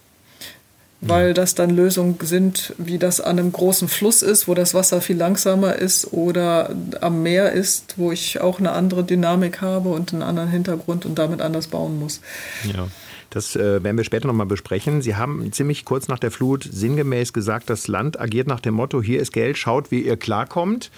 weil 1.02 1.34
das 1.34 1.54
dann 1.54 1.70
Lösungen 1.70 2.18
sind, 2.22 2.74
wie 2.78 2.98
das 2.98 3.22
an 3.22 3.38
einem 3.38 3.52
großen 3.52 3.88
Fluss 3.88 4.22
ist, 4.22 4.48
wo 4.48 4.56
das 4.56 4.74
Wasser 4.74 5.00
viel 5.00 5.18
langsamer 5.18 5.76
ist 5.76 6.12
oder 6.12 6.76
am 7.02 7.22
Meer 7.22 7.52
ist, 7.52 7.96
wo 7.98 8.12
ich 8.12 8.42
auch 8.42 8.60
eine 8.60 8.72
andere 8.72 9.04
Dynamik 9.04 9.62
habe 9.62 9.90
und 9.90 10.14
einen 10.14 10.24
anderen 10.24 10.50
Hintergrund 10.50 11.06
und 11.06 11.20
damit 11.20 11.42
anders 11.42 11.68
bauen 11.68 12.00
muss. 12.00 12.22
Ja. 12.64 12.88
Das 13.30 13.58
äh, 13.58 13.84
werden 13.84 13.98
wir 13.98 14.06
später 14.06 14.26
nochmal 14.26 14.46
besprechen. 14.48 15.02
Sie 15.02 15.16
haben 15.16 15.52
ziemlich 15.52 15.84
kurz 15.84 16.08
nach 16.08 16.18
der 16.18 16.32
Flut 16.32 16.68
sinngemäß 16.72 17.34
gesagt, 17.34 17.70
das 17.70 17.90
Land 17.90 18.20
agiert 18.20 18.48
nach 18.48 18.62
dem 18.62 18.74
Motto, 18.74 19.02
hier 19.02 19.22
ist 19.22 19.34
Geld, 19.34 19.58
schaut, 19.58 19.92
wie 19.92 20.02
ihr 20.02 20.18
klarkommt 20.18 20.90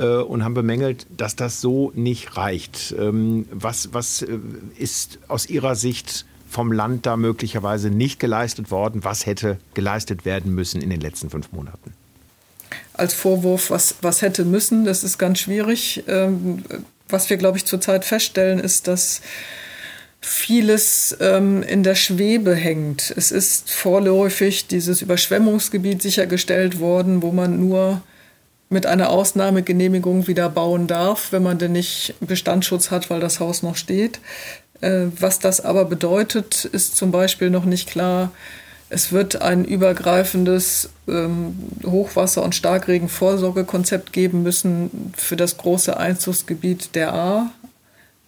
und 0.00 0.44
haben 0.44 0.54
bemängelt, 0.54 1.06
dass 1.16 1.36
das 1.36 1.60
so 1.60 1.92
nicht 1.94 2.36
reicht. 2.36 2.94
Ähm, 2.98 3.46
was, 3.50 3.92
was 3.92 4.22
äh, 4.22 4.38
ist 4.78 5.18
aus 5.28 5.48
Ihrer 5.48 5.74
Sicht 5.74 6.24
vom 6.48 6.72
Land 6.72 7.06
da 7.06 7.16
möglicherweise 7.16 7.90
nicht 7.90 8.20
geleistet 8.20 8.70
worden? 8.70 9.04
Was 9.04 9.26
hätte 9.26 9.58
geleistet 9.74 10.24
werden 10.24 10.54
müssen 10.54 10.80
in 10.80 10.90
den 10.90 11.00
letzten 11.00 11.30
fünf 11.30 11.52
Monaten? 11.52 11.92
Als 12.94 13.14
Vorwurf, 13.14 13.70
was, 13.70 13.96
was 14.02 14.22
hätte 14.22 14.44
müssen, 14.44 14.84
das 14.84 15.02
ist 15.02 15.18
ganz 15.18 15.40
schwierig. 15.40 16.04
Ähm, 16.06 16.62
was 17.08 17.30
wir, 17.30 17.36
glaube 17.36 17.58
ich, 17.58 17.64
zurzeit 17.64 18.04
feststellen, 18.04 18.58
ist, 18.58 18.88
dass 18.88 19.20
vieles 20.20 21.16
ähm, 21.20 21.62
in 21.62 21.82
der 21.82 21.96
Schwebe 21.96 22.54
hängt. 22.54 23.12
Es 23.16 23.30
ist 23.32 23.70
vorläufig 23.70 24.68
dieses 24.68 25.02
Überschwemmungsgebiet 25.02 26.00
sichergestellt 26.00 26.78
worden, 26.78 27.22
wo 27.22 27.32
man 27.32 27.58
nur 27.58 28.02
mit 28.72 28.86
einer 28.86 29.10
Ausnahmegenehmigung 29.10 30.26
wieder 30.26 30.48
bauen 30.48 30.86
darf, 30.86 31.30
wenn 31.30 31.42
man 31.42 31.58
denn 31.58 31.72
nicht 31.72 32.14
Bestandsschutz 32.20 32.90
hat, 32.90 33.10
weil 33.10 33.20
das 33.20 33.38
Haus 33.38 33.62
noch 33.62 33.76
steht. 33.76 34.18
Äh, 34.80 35.06
was 35.18 35.38
das 35.38 35.60
aber 35.60 35.84
bedeutet, 35.84 36.64
ist 36.64 36.96
zum 36.96 37.12
Beispiel 37.12 37.50
noch 37.50 37.66
nicht 37.66 37.88
klar. 37.88 38.32
Es 38.88 39.12
wird 39.12 39.40
ein 39.40 39.64
übergreifendes 39.64 40.90
ähm, 41.06 41.56
Hochwasser- 41.84 42.42
und 42.42 42.54
Starkregenvorsorgekonzept 42.54 44.12
geben 44.12 44.42
müssen 44.42 45.12
für 45.16 45.36
das 45.36 45.56
große 45.58 45.96
Einzugsgebiet 45.96 46.94
der 46.94 47.14
A, 47.14 47.50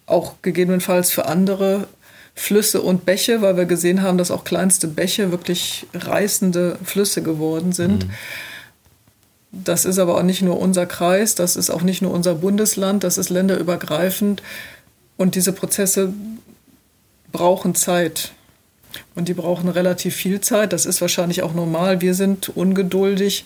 auch 0.06 0.34
gegebenenfalls 0.42 1.10
für 1.10 1.26
andere 1.26 1.88
Flüsse 2.34 2.82
und 2.82 3.06
Bäche, 3.06 3.42
weil 3.42 3.56
wir 3.56 3.64
gesehen 3.64 4.02
haben, 4.02 4.18
dass 4.18 4.30
auch 4.30 4.44
kleinste 4.44 4.88
Bäche 4.88 5.30
wirklich 5.30 5.86
reißende 5.94 6.78
Flüsse 6.84 7.22
geworden 7.22 7.72
sind. 7.72 8.06
Mhm. 8.06 8.10
Das 9.62 9.84
ist 9.84 9.98
aber 9.98 10.16
auch 10.16 10.22
nicht 10.22 10.42
nur 10.42 10.58
unser 10.58 10.86
Kreis, 10.86 11.34
das 11.34 11.56
ist 11.56 11.70
auch 11.70 11.82
nicht 11.82 12.02
nur 12.02 12.12
unser 12.12 12.34
Bundesland, 12.34 13.04
das 13.04 13.18
ist 13.18 13.30
länderübergreifend. 13.30 14.42
Und 15.16 15.34
diese 15.36 15.52
Prozesse 15.52 16.12
brauchen 17.30 17.74
Zeit. 17.74 18.32
Und 19.14 19.28
die 19.28 19.34
brauchen 19.34 19.68
relativ 19.68 20.14
viel 20.14 20.40
Zeit. 20.40 20.72
Das 20.72 20.86
ist 20.86 21.00
wahrscheinlich 21.00 21.42
auch 21.42 21.54
normal. 21.54 22.00
Wir 22.00 22.14
sind 22.14 22.48
ungeduldig 22.48 23.44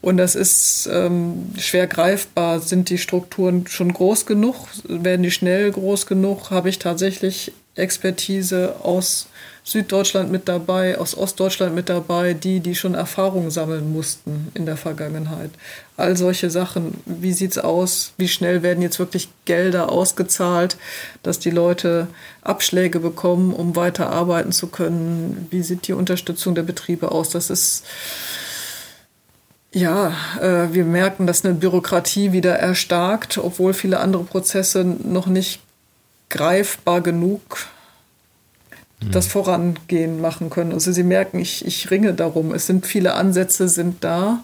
und 0.00 0.16
das 0.16 0.34
ist 0.34 0.88
ähm, 0.90 1.52
schwer 1.58 1.86
greifbar. 1.86 2.60
Sind 2.60 2.88
die 2.88 2.98
Strukturen 2.98 3.66
schon 3.66 3.92
groß 3.92 4.26
genug? 4.26 4.56
Werden 4.84 5.22
die 5.22 5.30
schnell 5.30 5.70
groß 5.70 6.06
genug? 6.06 6.50
Habe 6.50 6.70
ich 6.70 6.78
tatsächlich 6.78 7.52
Expertise 7.74 8.76
aus 8.82 9.28
Süddeutschland 9.62 10.32
mit 10.32 10.48
dabei, 10.48 10.98
aus 10.98 11.16
Ostdeutschland 11.16 11.74
mit 11.74 11.88
dabei, 11.88 12.34
die, 12.34 12.60
die 12.60 12.74
schon 12.74 12.94
Erfahrungen 12.94 13.50
sammeln 13.50 13.92
mussten 13.92 14.50
in 14.54 14.66
der 14.66 14.76
Vergangenheit. 14.76 15.50
All 15.96 16.16
solche 16.16 16.50
Sachen. 16.50 16.94
Wie 17.04 17.32
sieht 17.32 17.52
es 17.52 17.58
aus? 17.58 18.12
Wie 18.16 18.28
schnell 18.28 18.62
werden 18.62 18.82
jetzt 18.82 18.98
wirklich 18.98 19.28
Gelder 19.44 19.90
ausgezahlt, 19.92 20.76
dass 21.22 21.38
die 21.38 21.50
Leute 21.50 22.08
Abschläge 22.42 23.00
bekommen, 23.00 23.52
um 23.52 23.76
weiter 23.76 24.10
arbeiten 24.10 24.52
zu 24.52 24.66
können? 24.66 25.46
Wie 25.50 25.62
sieht 25.62 25.86
die 25.86 25.92
Unterstützung 25.92 26.54
der 26.54 26.62
Betriebe 26.62 27.12
aus? 27.12 27.30
Das 27.30 27.50
ist 27.50 27.84
ja, 29.72 30.12
äh, 30.40 30.72
wir 30.74 30.84
merken, 30.84 31.28
dass 31.28 31.44
eine 31.44 31.54
Bürokratie 31.54 32.32
wieder 32.32 32.56
erstarkt, 32.56 33.38
obwohl 33.38 33.72
viele 33.72 34.00
andere 34.00 34.24
Prozesse 34.24 34.84
noch 34.84 35.28
nicht 35.28 35.60
greifbar 36.30 37.02
genug 37.02 37.68
das 39.00 39.26
mhm. 39.26 39.30
Vorangehen 39.30 40.20
machen 40.20 40.50
können. 40.50 40.72
Also 40.72 40.92
Sie 40.92 41.02
merken, 41.02 41.38
ich, 41.38 41.64
ich 41.64 41.90
ringe 41.90 42.12
darum. 42.14 42.52
Es 42.52 42.66
sind 42.66 42.86
viele 42.86 43.14
Ansätze 43.14 43.68
sind 43.68 44.04
da 44.04 44.40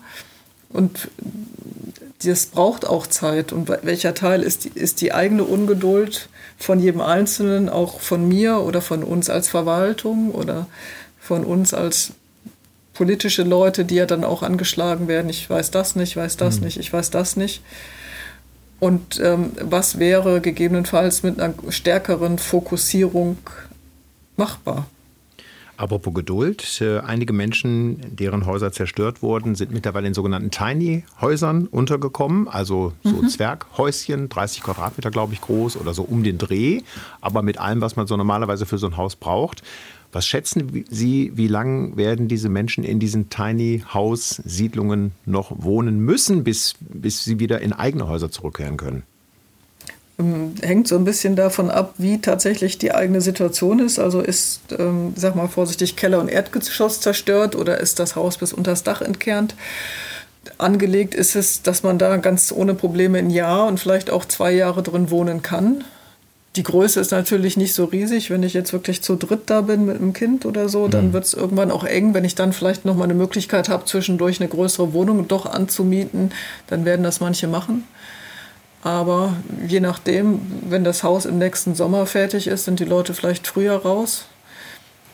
und 0.70 1.08
das 2.24 2.46
braucht 2.46 2.86
auch 2.86 3.06
Zeit. 3.06 3.52
Und 3.52 3.68
welcher 3.68 4.14
Teil 4.14 4.42
ist 4.42 4.64
die, 4.64 4.70
ist 4.74 5.00
die 5.00 5.12
eigene 5.12 5.44
Ungeduld 5.44 6.28
von 6.58 6.80
jedem 6.80 7.02
Einzelnen, 7.02 7.68
auch 7.68 8.00
von 8.00 8.26
mir 8.26 8.60
oder 8.60 8.80
von 8.80 9.04
uns 9.04 9.28
als 9.28 9.48
Verwaltung 9.48 10.30
oder 10.30 10.66
von 11.20 11.44
uns 11.44 11.74
als 11.74 12.12
politische 12.94 13.42
Leute, 13.42 13.84
die 13.84 13.96
ja 13.96 14.06
dann 14.06 14.24
auch 14.24 14.42
angeschlagen 14.42 15.06
werden. 15.06 15.28
Ich 15.28 15.50
weiß 15.50 15.70
das 15.70 15.96
nicht, 15.96 16.12
ich 16.12 16.16
weiß 16.16 16.38
das 16.38 16.58
mhm. 16.58 16.64
nicht, 16.64 16.78
ich 16.78 16.90
weiß 16.90 17.10
das 17.10 17.36
nicht. 17.36 17.60
Und 18.78 19.20
ähm, 19.20 19.52
was 19.60 19.98
wäre 19.98 20.40
gegebenenfalls 20.40 21.22
mit 21.22 21.40
einer 21.40 21.54
stärkeren 21.70 22.38
Fokussierung 22.38 23.38
machbar? 24.36 24.86
Apropos 25.78 26.14
Geduld, 26.14 26.80
äh, 26.80 27.00
einige 27.00 27.34
Menschen, 27.34 28.16
deren 28.16 28.46
Häuser 28.46 28.72
zerstört 28.72 29.22
wurden, 29.22 29.54
sind 29.54 29.72
mittlerweile 29.72 30.06
in 30.06 30.14
sogenannten 30.14 30.50
Tiny-Häusern 30.50 31.66
untergekommen, 31.66 32.48
also 32.48 32.94
so 33.02 33.16
mhm. 33.16 33.28
Zwerghäuschen, 33.28 34.30
30 34.30 34.62
Quadratmeter, 34.62 35.10
glaube 35.10 35.34
ich, 35.34 35.42
groß 35.42 35.76
oder 35.76 35.92
so 35.92 36.02
um 36.02 36.22
den 36.22 36.38
Dreh, 36.38 36.80
aber 37.20 37.42
mit 37.42 37.58
allem, 37.58 37.82
was 37.82 37.94
man 37.94 38.06
so 38.06 38.16
normalerweise 38.16 38.64
für 38.64 38.78
so 38.78 38.86
ein 38.86 38.96
Haus 38.96 39.16
braucht. 39.16 39.62
Was 40.12 40.26
schätzen 40.26 40.84
Sie, 40.88 41.32
wie 41.34 41.48
lange 41.48 41.96
werden 41.96 42.28
diese 42.28 42.48
Menschen 42.48 42.84
in 42.84 42.98
diesen 42.98 43.28
Tiny 43.28 43.82
House 43.92 44.40
Siedlungen 44.44 45.12
noch 45.24 45.52
wohnen 45.62 45.98
müssen, 46.00 46.44
bis, 46.44 46.74
bis 46.80 47.24
sie 47.24 47.38
wieder 47.38 47.60
in 47.60 47.72
eigene 47.72 48.08
Häuser 48.08 48.30
zurückkehren 48.30 48.76
können? 48.76 49.02
Ähm, 50.18 50.54
hängt 50.62 50.88
so 50.88 50.96
ein 50.96 51.04
bisschen 51.04 51.36
davon 51.36 51.70
ab, 51.70 51.94
wie 51.98 52.20
tatsächlich 52.20 52.78
die 52.78 52.94
eigene 52.94 53.20
Situation 53.20 53.80
ist. 53.80 53.98
Also 53.98 54.20
ist, 54.20 54.60
ähm, 54.78 55.12
sag 55.16 55.36
mal 55.36 55.48
vorsichtig, 55.48 55.96
Keller 55.96 56.20
und 56.20 56.28
Erdgeschoss 56.28 57.00
zerstört 57.00 57.54
oder 57.54 57.78
ist 57.80 57.98
das 57.98 58.16
Haus 58.16 58.38
bis 58.38 58.52
unter 58.52 58.72
das 58.72 58.82
Dach 58.82 59.02
entkernt? 59.02 59.54
Angelegt 60.58 61.14
ist 61.14 61.36
es, 61.36 61.62
dass 61.62 61.82
man 61.82 61.98
da 61.98 62.16
ganz 62.16 62.52
ohne 62.52 62.74
Probleme 62.74 63.18
ein 63.18 63.30
Jahr 63.30 63.66
und 63.66 63.80
vielleicht 63.80 64.10
auch 64.10 64.24
zwei 64.24 64.52
Jahre 64.52 64.82
drin 64.82 65.10
wohnen 65.10 65.42
kann. 65.42 65.84
Die 66.56 66.62
Größe 66.62 67.00
ist 67.00 67.10
natürlich 67.10 67.58
nicht 67.58 67.74
so 67.74 67.84
riesig. 67.84 68.30
Wenn 68.30 68.42
ich 68.42 68.54
jetzt 68.54 68.72
wirklich 68.72 69.02
zu 69.02 69.16
dritt 69.16 69.50
da 69.50 69.60
bin 69.60 69.84
mit 69.84 69.96
einem 69.96 70.14
Kind 70.14 70.46
oder 70.46 70.70
so, 70.70 70.88
dann 70.88 71.08
mhm. 71.08 71.12
wird 71.12 71.24
es 71.24 71.34
irgendwann 71.34 71.70
auch 71.70 71.84
eng. 71.84 72.14
Wenn 72.14 72.24
ich 72.24 72.34
dann 72.34 72.54
vielleicht 72.54 72.86
noch 72.86 72.96
mal 72.96 73.04
eine 73.04 73.14
Möglichkeit 73.14 73.68
habe, 73.68 73.84
zwischendurch 73.84 74.40
eine 74.40 74.48
größere 74.48 74.94
Wohnung 74.94 75.28
doch 75.28 75.44
anzumieten, 75.44 76.32
dann 76.66 76.86
werden 76.86 77.02
das 77.02 77.20
manche 77.20 77.46
machen. 77.46 77.84
Aber 78.82 79.34
je 79.66 79.80
nachdem, 79.80 80.40
wenn 80.68 80.84
das 80.84 81.02
Haus 81.02 81.26
im 81.26 81.38
nächsten 81.38 81.74
Sommer 81.74 82.06
fertig 82.06 82.46
ist, 82.46 82.64
sind 82.64 82.80
die 82.80 82.84
Leute 82.84 83.12
vielleicht 83.12 83.46
früher 83.46 83.76
raus. 83.76 84.24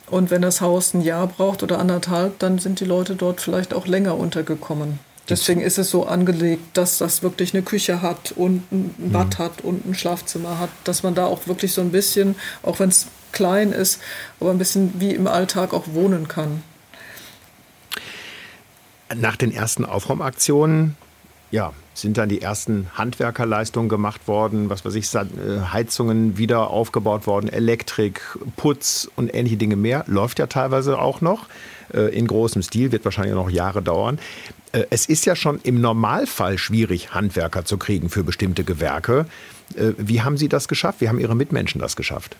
Und 0.09 0.31
wenn 0.31 0.43
das 0.43 0.61
Haus 0.61 0.95
ein 0.95 1.01
Jahr 1.01 1.27
braucht 1.27 1.63
oder 1.63 1.79
anderthalb, 1.79 2.39
dann 2.39 2.59
sind 2.59 2.79
die 2.79 2.85
Leute 2.85 3.17
dort 3.17 3.41
vielleicht 3.41 3.75
auch 3.75 3.87
länger 3.87 4.17
untergekommen. 4.17 5.01
Deswegen 5.33 5.61
ist 5.61 5.79
es 5.79 5.91
so 5.91 6.07
angelegt, 6.07 6.77
dass 6.77 6.99
das 6.99 7.23
wirklich 7.23 7.55
eine 7.55 7.63
Küche 7.63 8.03
hat 8.03 8.33
und 8.33 8.71
ein 8.71 8.95
Bad 9.13 9.39
mhm. 9.39 9.43
hat 9.43 9.61
und 9.63 9.87
ein 9.87 9.95
Schlafzimmer 9.95 10.59
hat, 10.59 10.71
dass 10.85 11.03
man 11.03 11.15
da 11.15 11.27
auch 11.27 11.47
wirklich 11.47 11.73
so 11.73 11.81
ein 11.81 11.91
bisschen, 11.91 12.37
auch 12.63 12.79
wenn 12.79 12.91
es 12.91 13.07
klein 13.33 13.73
ist, 13.73 14.01
aber 14.41 14.51
ein 14.51 14.59
bisschen 14.59 15.01
wie 15.01 15.15
im 15.15 15.27
Alltag 15.27 15.73
auch 15.73 15.85
wohnen 15.89 16.29
kann. 16.29 16.63
Nach 19.15 19.37
den 19.37 19.53
ersten 19.53 19.85
Aufräumaktionen, 19.85 20.97
ja, 21.51 21.73
sind 21.95 22.17
dann 22.17 22.31
die 22.31 22.41
ersten 22.41 22.89
Handwerkerleistungen 22.95 23.91
gemacht 23.91 24.27
worden, 24.27 24.71
was 24.71 24.85
weiß 24.85 24.95
ich, 24.95 25.15
äh, 25.15 25.25
Heizungen 25.73 26.39
wieder 26.39 26.71
aufgebaut 26.71 27.27
worden, 27.27 27.51
Elektrik, 27.51 28.23
Putz 28.57 29.11
und 29.17 29.35
ähnliche 29.35 29.59
Dinge 29.59 29.77
mehr. 29.77 30.05
Läuft 30.07 30.39
ja 30.39 30.47
teilweise 30.47 30.99
auch 30.99 31.21
noch. 31.21 31.49
äh, 31.93 32.17
in 32.17 32.27
großem 32.27 32.63
Stil, 32.63 32.93
wird 32.93 33.05
wahrscheinlich 33.05 33.35
noch 33.35 33.51
Jahre 33.51 33.83
dauern. 33.83 34.19
Äh, 34.73 34.85
es 34.91 35.07
ist 35.07 35.25
ja 35.27 35.37
schon 35.37 35.61
im 35.63 35.81
Normalfall 35.81 36.59
schwierig, 36.59 37.15
Handwerker 37.15 37.65
zu 37.65 37.77
kriegen 37.79 38.09
für 38.09 38.25
bestimmte 38.25 38.65
Gewerke. 38.65 39.27
Äh, 39.77 39.93
wie 39.99 40.23
haben 40.23 40.37
Sie 40.37 40.49
das 40.49 40.69
geschafft? 40.69 41.01
Wie 41.01 41.09
haben 41.09 41.21
Ihre 41.21 41.37
Mitmenschen 41.37 41.81
das 41.81 41.97
geschafft? 41.97 42.37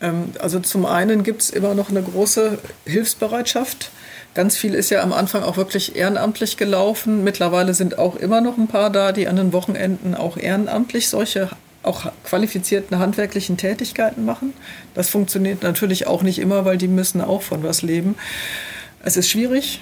Ähm, 0.00 0.32
also 0.40 0.60
zum 0.60 0.84
einen 0.84 1.22
gibt 1.22 1.42
es 1.42 1.50
immer 1.50 1.74
noch 1.74 1.90
eine 1.90 2.02
große 2.02 2.58
Hilfsbereitschaft. 2.84 3.90
Ganz 4.34 4.56
viel 4.56 4.74
ist 4.74 4.90
ja 4.90 5.02
am 5.02 5.12
Anfang 5.12 5.42
auch 5.42 5.56
wirklich 5.56 5.94
ehrenamtlich 5.94 6.56
gelaufen. 6.56 7.22
Mittlerweile 7.22 7.74
sind 7.74 7.98
auch 7.98 8.16
immer 8.16 8.40
noch 8.40 8.56
ein 8.56 8.66
paar 8.66 8.90
da, 8.90 9.12
die 9.12 9.28
an 9.28 9.36
den 9.36 9.52
Wochenenden 9.52 10.14
auch 10.14 10.36
ehrenamtlich 10.36 11.08
solche 11.08 11.50
auch 11.82 12.12
qualifizierten 12.24 12.98
handwerklichen 12.98 13.56
Tätigkeiten 13.56 14.24
machen. 14.24 14.52
Das 14.94 15.10
funktioniert 15.10 15.64
natürlich 15.64 16.06
auch 16.06 16.22
nicht 16.22 16.38
immer, 16.38 16.64
weil 16.64 16.78
die 16.78 16.88
müssen 16.88 17.20
auch 17.20 17.42
von 17.42 17.64
was 17.64 17.82
leben. 17.82 18.14
Es 19.02 19.16
ist 19.16 19.28
schwierig, 19.28 19.80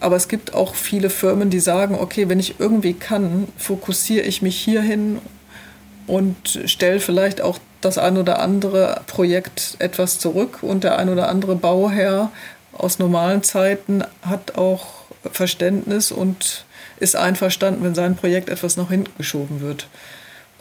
aber 0.00 0.16
es 0.16 0.28
gibt 0.28 0.54
auch 0.54 0.74
viele 0.74 1.10
Firmen, 1.10 1.50
die 1.50 1.60
sagen, 1.60 1.94
okay, 1.94 2.28
wenn 2.28 2.40
ich 2.40 2.58
irgendwie 2.58 2.94
kann, 2.94 3.48
fokussiere 3.56 4.24
ich 4.24 4.42
mich 4.42 4.56
hierhin 4.56 5.18
und 6.06 6.60
stelle 6.66 7.00
vielleicht 7.00 7.40
auch 7.40 7.58
das 7.80 7.98
ein 7.98 8.16
oder 8.16 8.40
andere 8.40 9.02
Projekt 9.06 9.76
etwas 9.78 10.18
zurück 10.18 10.58
und 10.62 10.84
der 10.84 10.98
ein 10.98 11.08
oder 11.08 11.28
andere 11.28 11.56
Bauherr 11.56 12.30
aus 12.72 12.98
normalen 12.98 13.42
Zeiten 13.42 14.02
hat 14.22 14.56
auch 14.56 14.86
Verständnis 15.30 16.12
und 16.12 16.64
ist 16.98 17.16
einverstanden, 17.16 17.84
wenn 17.84 17.94
sein 17.94 18.16
Projekt 18.16 18.48
etwas 18.48 18.76
nach 18.76 18.90
hinten 18.90 19.12
geschoben 19.16 19.60
wird. 19.60 19.88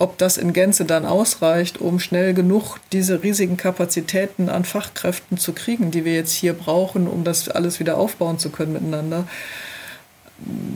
Ob 0.04 0.18
das 0.18 0.36
in 0.36 0.52
Gänze 0.52 0.84
dann 0.84 1.06
ausreicht, 1.06 1.80
um 1.80 1.98
schnell 1.98 2.34
genug 2.34 2.76
diese 2.92 3.24
riesigen 3.24 3.56
Kapazitäten 3.56 4.50
an 4.50 4.66
Fachkräften 4.66 5.38
zu 5.38 5.54
kriegen, 5.54 5.92
die 5.92 6.04
wir 6.04 6.14
jetzt 6.14 6.34
hier 6.34 6.52
brauchen, 6.52 7.08
um 7.08 7.24
das 7.24 7.48
alles 7.48 7.80
wieder 7.80 7.98
aufbauen 7.98 8.38
zu 8.38 8.50
können 8.50 8.74
miteinander, 8.74 9.26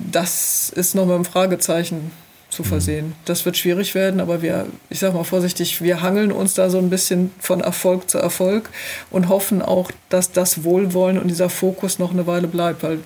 das 0.10 0.70
ist 0.70 0.96
noch 0.96 1.08
mit 1.08 1.16
einem 1.16 1.26
Fragezeichen 1.26 2.12
zu 2.50 2.62
mhm. 2.62 2.68
versehen. 2.68 3.16
Das 3.26 3.44
wird 3.44 3.58
schwierig 3.58 3.96
werden, 3.96 4.22
aber 4.22 4.42
wir, 4.42 4.68
ich 4.90 5.00
sage 5.00 5.18
mal 5.18 5.26
vorsichtig, 5.26 5.82
wir 5.82 6.02
hangeln 6.02 6.32
uns 6.32 6.54
da 6.54 6.70
so 6.70 6.78
ein 6.78 6.90
bisschen 6.90 7.32
von 7.38 7.60
Erfolg 7.60 8.10
zu 8.10 8.20
Erfolg 8.20 8.70
und 9.12 9.28
hoffen 9.28 9.62
auch, 9.62 9.92
dass 10.08 10.32
das 10.32 10.64
Wohlwollen 10.64 11.20
und 11.20 11.28
dieser 11.28 11.50
Fokus 11.50 12.00
noch 12.00 12.12
eine 12.12 12.28
Weile 12.28 12.48
bleibt, 12.48 12.82
weil 12.82 13.00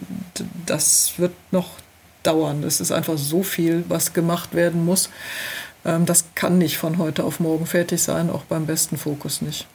das 0.67 1.13
wird 1.17 1.31
noch 1.49 1.71
dauern. 2.21 2.63
Es 2.63 2.79
ist 2.79 2.91
einfach 2.91 3.17
so 3.17 3.41
viel, 3.41 3.85
was 3.87 4.13
gemacht 4.13 4.53
werden 4.53 4.85
muss. 4.85 5.09
Ähm, 5.85 6.05
das 6.05 6.25
kann 6.35 6.57
nicht 6.57 6.77
von 6.77 6.97
heute 6.97 7.23
auf 7.23 7.39
morgen 7.39 7.65
fertig 7.65 8.01
sein, 8.01 8.29
auch 8.29 8.43
beim 8.43 8.65
besten 8.65 8.97
Fokus 8.97 9.41
nicht. 9.41 9.67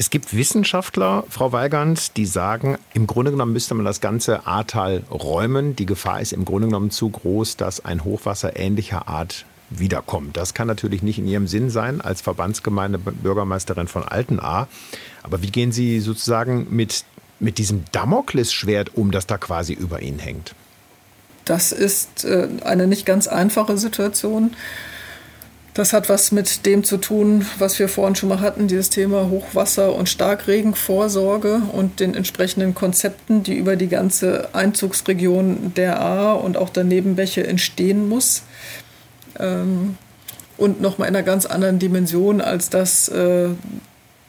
Es 0.00 0.10
gibt 0.10 0.32
Wissenschaftler, 0.32 1.24
Frau 1.28 1.50
Weigand, 1.50 2.16
die 2.16 2.24
sagen, 2.24 2.78
im 2.94 3.08
Grunde 3.08 3.32
genommen 3.32 3.52
müsste 3.52 3.74
man 3.74 3.84
das 3.84 4.00
ganze 4.00 4.46
Ahrtal 4.46 5.02
räumen. 5.10 5.74
Die 5.74 5.86
Gefahr 5.86 6.20
ist 6.20 6.32
im 6.32 6.44
Grunde 6.44 6.68
genommen 6.68 6.92
zu 6.92 7.08
groß, 7.08 7.56
dass 7.56 7.84
ein 7.84 8.04
Hochwasser 8.04 8.56
ähnlicher 8.56 9.08
Art 9.08 9.44
wiederkommt. 9.70 10.36
Das 10.36 10.54
kann 10.54 10.68
natürlich 10.68 11.02
nicht 11.02 11.18
in 11.18 11.26
Ihrem 11.26 11.48
Sinn 11.48 11.68
sein 11.68 12.00
als 12.00 12.20
Verbandsgemeinde 12.20 12.98
Bürgermeisterin 12.98 13.88
von 13.88 14.04
Altenahr. 14.04 14.68
Aber 15.24 15.42
wie 15.42 15.50
gehen 15.50 15.72
Sie 15.72 15.98
sozusagen 15.98 16.68
mit, 16.70 17.04
mit 17.40 17.58
diesem 17.58 17.84
Damoklesschwert 17.90 18.94
um, 18.94 19.10
das 19.10 19.26
da 19.26 19.36
quasi 19.36 19.72
über 19.72 20.00
Ihnen 20.00 20.20
hängt? 20.20 20.54
Das 21.48 21.72
ist 21.72 22.26
äh, 22.26 22.46
eine 22.62 22.86
nicht 22.86 23.06
ganz 23.06 23.26
einfache 23.26 23.78
Situation. 23.78 24.54
Das 25.72 25.92
hat 25.92 26.08
was 26.08 26.30
mit 26.30 26.66
dem 26.66 26.84
zu 26.84 26.98
tun, 26.98 27.46
was 27.58 27.78
wir 27.78 27.88
vorhin 27.88 28.16
schon 28.16 28.28
mal 28.28 28.40
hatten, 28.40 28.68
dieses 28.68 28.90
Thema 28.90 29.30
Hochwasser- 29.30 29.94
und 29.94 30.08
Starkregenvorsorge 30.08 31.62
und 31.72 32.00
den 32.00 32.14
entsprechenden 32.14 32.74
Konzepten, 32.74 33.44
die 33.44 33.54
über 33.54 33.76
die 33.76 33.88
ganze 33.88 34.48
Einzugsregion 34.54 35.72
der 35.74 36.00
A 36.00 36.32
und 36.32 36.58
auch 36.58 36.68
der 36.68 36.84
Nebenbäche 36.84 37.46
entstehen 37.46 38.08
muss. 38.08 38.42
Ähm, 39.38 39.96
und 40.58 40.82
nochmal 40.82 41.08
in 41.08 41.16
einer 41.16 41.24
ganz 41.24 41.46
anderen 41.46 41.78
Dimension, 41.78 42.42
als 42.42 42.68
das 42.68 43.08
äh, 43.08 43.48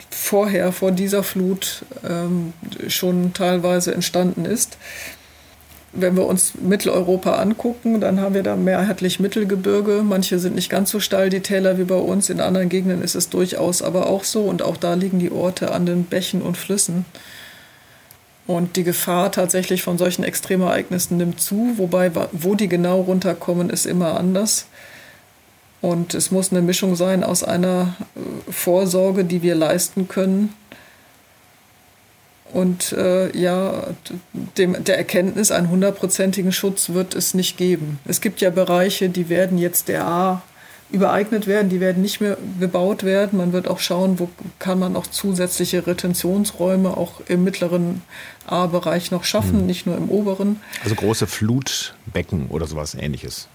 vorher, 0.09 0.71
vor 0.71 0.91
dieser 0.91 1.23
Flut 1.23 1.83
ähm, 2.07 2.53
schon 2.87 3.33
teilweise 3.33 3.93
entstanden 3.93 4.45
ist. 4.45 4.77
Wenn 5.91 6.15
wir 6.15 6.27
uns 6.27 6.53
Mitteleuropa 6.61 7.37
angucken, 7.37 7.99
dann 7.99 8.19
haben 8.19 8.35
wir 8.35 8.43
da 8.43 8.55
mehrheitlich 8.55 9.19
Mittelgebirge. 9.19 10.03
Manche 10.03 10.37
sind 10.37 10.55
nicht 10.55 10.69
ganz 10.69 10.91
so 10.91 10.99
steil, 10.99 11.29
die 11.29 11.39
Täler 11.39 11.77
wie 11.79 11.83
bei 11.83 11.95
uns. 11.95 12.29
In 12.29 12.41
anderen 12.41 12.69
Gegenden 12.69 13.01
ist 13.01 13.15
es 13.15 13.29
durchaus 13.29 13.81
aber 13.81 14.07
auch 14.07 14.23
so. 14.23 14.43
Und 14.43 14.61
auch 14.61 14.77
da 14.77 14.93
liegen 14.93 15.19
die 15.19 15.31
Orte 15.31 15.71
an 15.71 15.85
den 15.85 16.03
Bächen 16.03 16.41
und 16.41 16.57
Flüssen. 16.57 17.05
Und 18.45 18.75
die 18.75 18.83
Gefahr 18.83 19.31
tatsächlich 19.31 19.81
von 19.81 19.97
solchen 19.97 20.23
Extremereignissen 20.23 21.17
nimmt 21.17 21.41
zu. 21.41 21.73
Wobei, 21.77 22.11
wo 22.31 22.55
die 22.55 22.67
genau 22.67 23.01
runterkommen, 23.01 23.69
ist 23.69 23.85
immer 23.85 24.19
anders. 24.19 24.67
Und 25.81 26.13
es 26.13 26.31
muss 26.31 26.51
eine 26.51 26.61
Mischung 26.61 26.95
sein 26.95 27.23
aus 27.23 27.43
einer 27.43 27.95
äh, 28.15 28.51
Vorsorge, 28.51 29.23
die 29.23 29.41
wir 29.41 29.55
leisten 29.55 30.07
können, 30.07 30.53
und 32.53 32.91
äh, 32.93 33.35
ja, 33.37 33.87
dem, 34.57 34.83
der 34.83 34.97
Erkenntnis, 34.97 35.51
einen 35.51 35.69
hundertprozentigen 35.69 36.51
Schutz 36.51 36.89
wird 36.89 37.15
es 37.15 37.33
nicht 37.33 37.57
geben. 37.57 37.99
Es 38.05 38.21
gibt 38.21 38.41
ja 38.41 38.49
Bereiche, 38.49 39.09
die 39.09 39.29
werden 39.29 39.57
jetzt 39.57 39.87
der 39.87 40.05
A 40.05 40.41
übereignet 40.91 41.45
werden, 41.45 41.69
die 41.69 41.79
werden 41.79 42.01
nicht 42.01 42.19
mehr 42.19 42.37
bebaut 42.59 43.03
werden. 43.03 43.37
Man 43.37 43.53
wird 43.53 43.67
auch 43.67 43.79
schauen, 43.79 44.19
wo 44.19 44.29
kann 44.57 44.79
man 44.79 44.95
auch 44.95 45.05
zusätzliche 45.05 45.85
Retentionsräume 45.85 46.97
auch 46.97 47.21
im 47.27 47.43
mittleren 47.43 48.01
A-Bereich 48.47 49.11
noch 49.11 49.23
schaffen, 49.23 49.59
hm. 49.59 49.65
nicht 49.67 49.85
nur 49.85 49.95
im 49.97 50.09
oberen. 50.09 50.59
Also 50.83 50.95
große 50.95 51.27
Flutbecken 51.27 52.47
oder 52.49 52.65
sowas 52.65 52.95
ähnliches. 52.95 53.47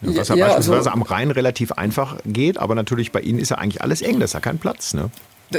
Was 0.00 0.28
ja, 0.28 0.34
beispielsweise 0.34 0.78
also, 0.78 0.90
am 0.90 1.02
Rhein 1.02 1.30
relativ 1.30 1.70
einfach 1.72 2.18
geht, 2.26 2.58
aber 2.58 2.74
natürlich 2.74 3.12
bei 3.12 3.20
Ihnen 3.20 3.38
ist 3.38 3.50
ja 3.50 3.58
eigentlich 3.58 3.82
alles 3.82 4.02
eng, 4.02 4.18
da 4.18 4.24
ist 4.24 4.34
ja 4.34 4.40
kein 4.40 4.58
Platz. 4.58 4.94
Ne? 4.94 5.10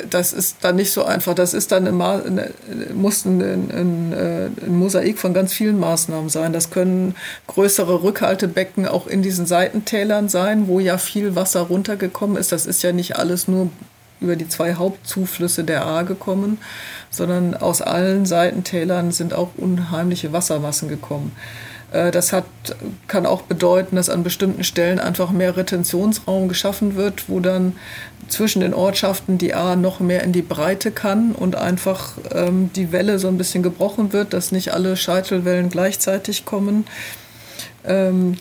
Das 0.10 0.34
ist 0.34 0.58
dann 0.62 0.76
nicht 0.76 0.92
so 0.92 1.04
einfach. 1.04 1.34
Das 1.34 1.54
ist 1.54 1.72
dann 1.72 1.88
eine, 1.88 2.52
muss 2.94 3.26
ein, 3.26 3.42
ein, 3.42 4.14
äh, 4.14 4.50
ein, 4.66 4.76
Mosaik 4.76 5.20
von 5.20 5.34
ganz 5.34 5.54
vielen 5.54 5.80
Maßnahmen 5.80 6.30
sein. 6.30 6.54
Das 6.54 6.70
können 6.70 7.16
größere 7.48 8.04
Rückhaltebecken 8.04 8.88
auch 8.88 9.08
in 9.08 9.22
diesen 9.22 9.46
Seitentälern 9.46 10.30
sein, 10.30 10.68
wo 10.68 10.80
ja 10.80 10.98
viel 10.98 11.36
Wasser 11.36 11.62
runtergekommen 11.62 12.38
ist. 12.38 12.52
Das 12.52 12.66
ist 12.66 12.84
ja 12.84 12.92
nicht 12.92 13.18
alles 13.18 13.48
nur 13.48 13.70
über 14.20 14.36
die 14.36 14.48
zwei 14.48 14.76
Hauptzuflüsse 14.76 15.64
der 15.64 15.86
A 15.86 16.04
gekommen, 16.04 16.58
sondern 17.10 17.56
aus 17.56 17.82
allen 17.82 18.26
Seitentälern 18.26 19.12
sind 19.12 19.34
auch 19.34 19.50
unheimliche 19.58 20.34
Wassermassen 20.34 20.90
gekommen. 20.90 21.34
Äh, 21.94 22.12
das 22.12 22.34
hat, 22.34 22.46
kann 23.08 23.26
auch 23.26 23.44
bedeuten, 23.44 23.96
dass 23.96 24.10
an 24.10 24.24
bestimmten 24.24 24.64
Stellen 24.64 25.00
einfach 25.00 25.32
mehr 25.32 25.56
Retentionsraum 25.56 26.50
geschaffen 26.50 26.96
wird, 26.96 27.30
wo 27.30 27.40
dann 27.40 27.74
zwischen 28.28 28.62
den 28.62 28.74
Ortschaften 28.74 29.38
die 29.38 29.54
A 29.54 29.76
noch 29.76 30.00
mehr 30.00 30.24
in 30.24 30.34
die 30.34 30.42
Breite 30.42 30.92
kann 30.92 31.34
und 31.34 31.56
einfach 31.56 32.14
ähm, 32.34 32.72
die 32.76 32.92
Welle 32.92 33.20
so 33.20 33.28
ein 33.28 33.38
bisschen 33.38 33.64
gebrochen 33.64 34.12
wird, 34.12 34.34
dass 34.34 34.52
nicht 34.52 34.74
alle 34.74 34.98
Scheitelwellen 34.98 35.70
gleichzeitig 35.70 36.46
kommen. 36.46 36.86
Ähm, 37.86 38.38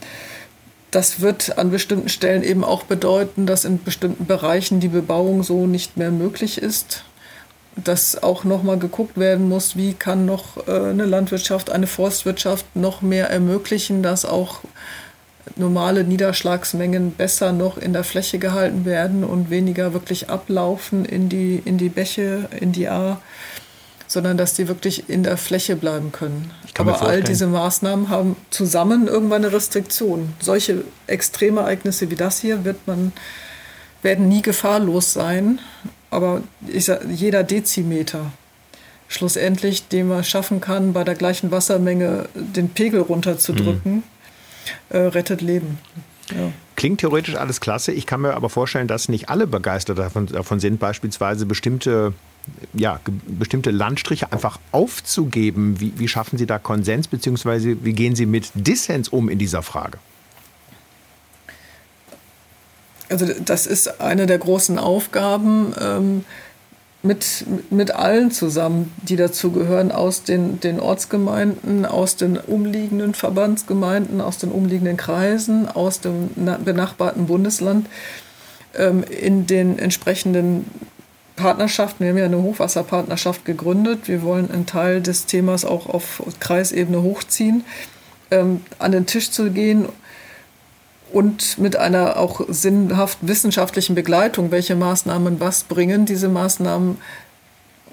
das 0.90 1.20
wird 1.20 1.58
an 1.58 1.70
bestimmten 1.70 2.10
Stellen 2.10 2.42
eben 2.42 2.64
auch 2.64 2.84
bedeuten, 2.84 3.46
dass 3.46 3.64
in 3.64 3.82
bestimmten 3.82 4.26
Bereichen 4.26 4.78
die 4.78 4.88
Bebauung 4.88 5.42
so 5.42 5.66
nicht 5.66 5.96
mehr 5.96 6.10
möglich 6.10 6.58
ist 6.58 7.04
dass 7.76 8.22
auch 8.22 8.44
nochmal 8.44 8.78
geguckt 8.78 9.18
werden 9.18 9.48
muss, 9.48 9.76
wie 9.76 9.94
kann 9.94 10.26
noch 10.26 10.68
äh, 10.68 10.70
eine 10.70 11.06
Landwirtschaft, 11.06 11.70
eine 11.70 11.86
Forstwirtschaft 11.86 12.76
noch 12.76 13.02
mehr 13.02 13.30
ermöglichen, 13.30 14.02
dass 14.02 14.24
auch 14.24 14.60
normale 15.56 16.04
Niederschlagsmengen 16.04 17.12
besser 17.12 17.52
noch 17.52 17.76
in 17.76 17.92
der 17.92 18.04
Fläche 18.04 18.38
gehalten 18.38 18.84
werden 18.84 19.24
und 19.24 19.50
weniger 19.50 19.92
wirklich 19.92 20.30
ablaufen 20.30 21.04
in 21.04 21.28
die, 21.28 21.60
in 21.64 21.78
die 21.78 21.88
Bäche, 21.88 22.48
in 22.60 22.72
die 22.72 22.88
A, 22.88 23.20
sondern 24.06 24.36
dass 24.36 24.54
die 24.54 24.68
wirklich 24.68 25.08
in 25.08 25.22
der 25.22 25.36
Fläche 25.36 25.74
bleiben 25.74 26.12
können. 26.12 26.50
Aber 26.78 27.02
all 27.02 27.22
diese 27.22 27.46
Maßnahmen 27.46 28.08
haben 28.08 28.36
zusammen 28.50 29.08
irgendwann 29.08 29.44
eine 29.44 29.52
Restriktion. 29.52 30.34
Solche 30.40 30.84
Extremereignisse 31.06 32.10
wie 32.10 32.16
das 32.16 32.40
hier 32.40 32.64
wird 32.64 32.86
man, 32.86 33.12
werden 34.02 34.28
nie 34.28 34.42
gefahrlos 34.42 35.12
sein 35.12 35.58
aber 36.12 36.42
ich 36.68 36.84
sag, 36.84 37.04
jeder 37.08 37.42
Dezimeter 37.42 38.32
schlussendlich, 39.08 39.88
den 39.88 40.08
man 40.08 40.24
schaffen 40.24 40.60
kann, 40.60 40.92
bei 40.92 41.04
der 41.04 41.14
gleichen 41.14 41.50
Wassermenge 41.50 42.28
den 42.34 42.68
Pegel 42.68 43.00
runterzudrücken, 43.00 43.94
mhm. 43.94 44.02
äh, 44.90 44.98
rettet 44.98 45.40
Leben. 45.40 45.78
Ja. 46.30 46.52
Klingt 46.76 47.00
theoretisch 47.00 47.36
alles 47.36 47.60
klasse. 47.60 47.92
Ich 47.92 48.06
kann 48.06 48.22
mir 48.22 48.34
aber 48.34 48.48
vorstellen, 48.48 48.88
dass 48.88 49.08
nicht 49.08 49.28
alle 49.28 49.46
begeistert 49.46 49.98
davon, 49.98 50.26
davon 50.26 50.60
sind, 50.60 50.78
beispielsweise 50.80 51.46
bestimmte, 51.46 52.14
ja, 52.72 53.00
bestimmte 53.26 53.70
Landstriche 53.70 54.32
einfach 54.32 54.58
aufzugeben. 54.70 55.80
Wie, 55.80 55.92
wie 55.96 56.08
schaffen 56.08 56.38
Sie 56.38 56.46
da 56.46 56.58
Konsens, 56.58 57.08
beziehungsweise 57.08 57.84
wie 57.84 57.92
gehen 57.92 58.14
Sie 58.16 58.26
mit 58.26 58.50
Dissens 58.54 59.08
um 59.08 59.28
in 59.28 59.38
dieser 59.38 59.62
Frage? 59.62 59.98
Also 63.12 63.26
das 63.44 63.66
ist 63.66 64.00
eine 64.00 64.26
der 64.26 64.38
großen 64.38 64.78
Aufgaben. 64.78 65.74
Ähm, 65.80 66.24
mit, 67.04 67.44
mit 67.70 67.90
allen 67.90 68.30
zusammen, 68.30 68.92
die 69.02 69.16
dazugehören, 69.16 69.90
aus 69.90 70.22
den, 70.22 70.60
den 70.60 70.78
Ortsgemeinden, 70.78 71.84
aus 71.84 72.14
den 72.14 72.36
umliegenden 72.36 73.12
Verbandsgemeinden, 73.12 74.20
aus 74.20 74.38
den 74.38 74.52
umliegenden 74.52 74.96
Kreisen, 74.96 75.68
aus 75.68 76.00
dem 76.00 76.30
benachbarten 76.64 77.26
Bundesland, 77.26 77.88
ähm, 78.76 79.02
in 79.02 79.46
den 79.48 79.80
entsprechenden 79.80 80.64
Partnerschaften. 81.34 82.04
Wir 82.04 82.10
haben 82.10 82.18
ja 82.18 82.24
eine 82.26 82.40
Hochwasserpartnerschaft 82.40 83.44
gegründet. 83.44 84.06
Wir 84.06 84.22
wollen 84.22 84.48
einen 84.50 84.66
Teil 84.66 85.00
des 85.02 85.26
Themas 85.26 85.64
auch 85.64 85.88
auf 85.88 86.22
Kreisebene 86.38 87.02
hochziehen, 87.02 87.64
ähm, 88.30 88.60
an 88.78 88.92
den 88.92 89.06
Tisch 89.06 89.32
zu 89.32 89.50
gehen 89.50 89.88
und 91.12 91.58
mit 91.58 91.76
einer 91.76 92.16
auch 92.16 92.40
sinnhaft 92.48 93.18
wissenschaftlichen 93.22 93.94
Begleitung, 93.94 94.50
welche 94.50 94.74
Maßnahmen 94.74 95.40
was 95.40 95.64
bringen, 95.64 96.06
diese 96.06 96.28
Maßnahmen 96.28 96.98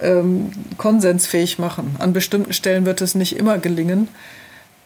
ähm, 0.01 0.51
konsensfähig 0.77 1.59
machen. 1.59 1.95
An 1.99 2.13
bestimmten 2.13 2.53
Stellen 2.53 2.85
wird 2.85 3.01
es 3.01 3.15
nicht 3.15 3.37
immer 3.37 3.57
gelingen, 3.57 4.07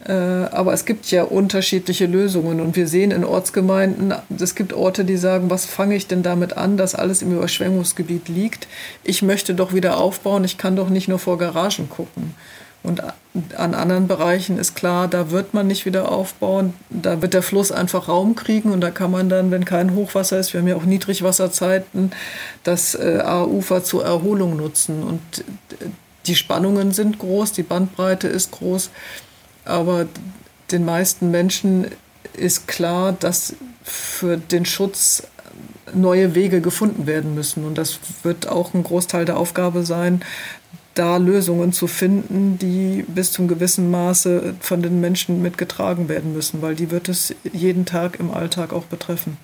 äh, 0.06 0.12
aber 0.12 0.74
es 0.74 0.86
gibt 0.86 1.10
ja 1.12 1.24
unterschiedliche 1.24 2.08
Lösungen 2.08 2.60
und 2.60 2.76
wir 2.76 2.88
sehen 2.88 3.12
in 3.12 3.24
Ortsgemeinden, 3.24 4.14
es 4.38 4.56
gibt 4.56 4.74
Orte, 4.74 5.06
die 5.06 5.18
sagen, 5.18 5.50
was 5.50 5.66
fange 5.66 5.96
ich 5.96 6.08
denn 6.08 6.24
damit 6.24 6.58
an, 6.58 6.78
dass 6.78 6.96
alles 6.96 7.22
im 7.22 7.32
Überschwemmungsgebiet 7.32 8.28
liegt. 8.28 8.68
Ich 9.04 9.22
möchte 9.22 9.54
doch 9.54 9.74
wieder 9.74 9.98
aufbauen, 9.98 10.44
ich 10.44 10.58
kann 10.58 10.76
doch 10.76 10.90
nicht 10.90 11.08
nur 11.08 11.20
vor 11.20 11.38
Garagen 11.38 11.90
gucken. 11.90 12.36
Und 12.84 13.02
an 13.56 13.74
anderen 13.74 14.08
Bereichen 14.08 14.60
ist 14.60 14.76
klar, 14.76 15.08
da 15.08 15.32
wird 15.32 15.54
man 15.54 15.68
nicht 15.68 15.86
wieder 15.86 16.12
aufbauen. 16.12 16.74
Da 16.90 17.22
wird 17.22 17.34
der 17.34 17.42
Fluss 17.42 17.72
einfach 17.72 18.10
Raum 18.10 18.36
kriegen 18.36 18.72
und 18.72 18.82
da 18.82 18.92
kann 18.92 19.10
man 19.10 19.30
dann, 19.30 19.52
wenn 19.52 19.64
kein 19.64 19.96
Hochwasser 19.96 20.38
ist, 20.38 20.54
wir 20.54 20.60
haben 20.60 20.68
ja 20.68 20.76
auch 20.76 20.84
Niedrigwasserzeiten, 20.84 22.12
das 22.64 22.94
äh, 22.96 23.22
A-Ufer 23.24 23.84
zur 23.84 24.06
Erholung 24.06 24.58
nutzen. 24.58 25.02
Und 25.02 25.22
die 26.28 26.36
Spannungen 26.36 26.92
sind 26.92 27.20
groß, 27.20 27.54
die 27.54 27.64
Bandbreite 27.64 28.28
ist 28.28 28.52
groß, 28.52 28.90
aber 29.66 30.06
den 30.72 30.84
meisten 30.84 31.32
Menschen 31.32 31.88
ist 32.34 32.68
klar, 32.68 33.14
dass 33.14 33.56
für 33.84 34.38
den 34.38 34.66
Schutz 34.66 35.24
neue 35.94 36.36
Wege 36.36 36.62
gefunden 36.62 37.08
werden 37.08 37.36
müssen. 37.36 37.66
Und 37.66 37.78
das 37.78 38.00
wird 38.24 38.48
auch 38.48 38.74
ein 38.74 38.84
Großteil 38.84 39.26
der 39.26 39.38
Aufgabe 39.38 39.84
sein, 39.84 40.24
da 40.94 41.18
Lösungen 41.18 41.74
zu 41.74 41.88
finden, 41.88 42.58
die 42.60 43.04
bis 43.08 43.32
zum 43.32 43.48
gewissen 43.48 43.90
Maße 43.90 44.56
von 44.60 44.82
den 44.82 45.02
Menschen 45.02 45.42
mitgetragen 45.42 46.08
werden 46.10 46.34
müssen, 46.34 46.62
weil 46.62 46.76
die 46.76 46.92
wird 46.92 47.10
es 47.10 47.34
jeden 47.52 47.86
Tag 47.86 48.20
im 48.20 48.32
Alltag 48.32 48.74
auch 48.74 48.86
betreffen. 48.86 49.38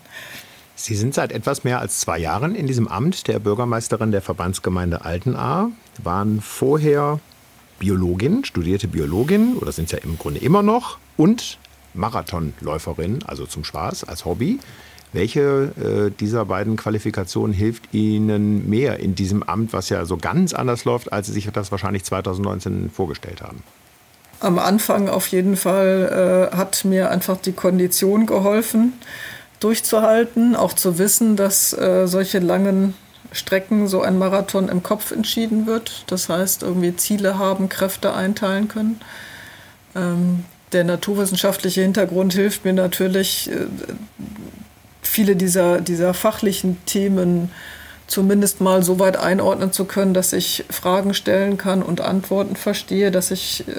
Sie 0.75 0.95
sind 0.95 1.13
seit 1.13 1.31
etwas 1.31 1.63
mehr 1.63 1.79
als 1.79 1.99
zwei 1.99 2.19
Jahren 2.19 2.55
in 2.55 2.65
diesem 2.65 2.87
Amt 2.87 3.27
der 3.27 3.39
Bürgermeisterin 3.39 4.11
der 4.11 4.21
Verbandsgemeinde 4.21 5.03
Altenahr, 5.03 5.71
waren 6.01 6.39
vorher 6.39 7.19
Biologin, 7.79 8.45
studierte 8.45 8.87
Biologin, 8.87 9.57
oder 9.57 9.71
sind 9.71 9.91
ja 9.91 9.97
im 9.97 10.17
Grunde 10.17 10.39
immer 10.39 10.63
noch, 10.63 10.97
und 11.17 11.57
Marathonläuferin, 11.93 13.23
also 13.25 13.45
zum 13.45 13.63
Spaß, 13.63 14.05
als 14.05 14.23
Hobby. 14.25 14.59
Welche 15.11 15.71
äh, 16.09 16.11
dieser 16.19 16.45
beiden 16.45 16.75
Qualifikationen 16.75 17.53
hilft 17.53 17.93
Ihnen 17.93 18.69
mehr 18.69 18.99
in 18.99 19.15
diesem 19.15 19.41
Amt, 19.41 19.73
was 19.73 19.89
ja 19.89 20.05
so 20.05 20.17
ganz 20.17 20.53
anders 20.53 20.85
läuft, 20.85 21.11
als 21.11 21.27
Sie 21.27 21.33
sich 21.33 21.49
das 21.51 21.71
wahrscheinlich 21.71 22.03
2019 22.03 22.91
vorgestellt 22.91 23.41
haben? 23.41 23.63
Am 24.39 24.59
Anfang 24.59 25.09
auf 25.09 25.27
jeden 25.27 25.57
Fall 25.57 26.49
äh, 26.51 26.55
hat 26.55 26.85
mir 26.85 27.09
einfach 27.09 27.37
die 27.37 27.51
Kondition 27.51 28.25
geholfen, 28.25 28.93
durchzuhalten, 29.59 30.55
auch 30.55 30.73
zu 30.73 30.97
wissen, 30.97 31.35
dass 31.35 31.73
äh, 31.73 32.07
solche 32.07 32.39
langen 32.39 32.93
Strecken, 33.31 33.87
so 33.87 34.01
ein 34.01 34.17
Marathon 34.17 34.69
im 34.69 34.81
Kopf 34.81 35.11
entschieden 35.11 35.65
wird. 35.65 36.03
Das 36.07 36.29
heißt, 36.29 36.63
irgendwie 36.63 36.95
Ziele 36.95 37.37
haben, 37.37 37.69
Kräfte 37.69 38.13
einteilen 38.13 38.67
können. 38.67 39.01
Ähm, 39.95 40.45
der 40.71 40.83
naturwissenschaftliche 40.83 41.81
Hintergrund 41.81 42.33
hilft 42.33 42.63
mir 42.63 42.73
natürlich, 42.73 43.51
äh, 43.51 43.67
viele 45.09 45.35
dieser, 45.35 45.81
dieser 45.81 46.13
fachlichen 46.13 46.77
Themen 46.85 47.51
zumindest 48.07 48.61
mal 48.61 48.83
so 48.83 48.99
weit 48.99 49.17
einordnen 49.17 49.71
zu 49.71 49.85
können, 49.85 50.13
dass 50.13 50.33
ich 50.33 50.65
Fragen 50.69 51.13
stellen 51.13 51.57
kann 51.57 51.81
und 51.83 52.01
Antworten 52.01 52.55
verstehe, 52.55 53.11
dass 53.11 53.31
ich 53.31 53.67
äh, 53.67 53.73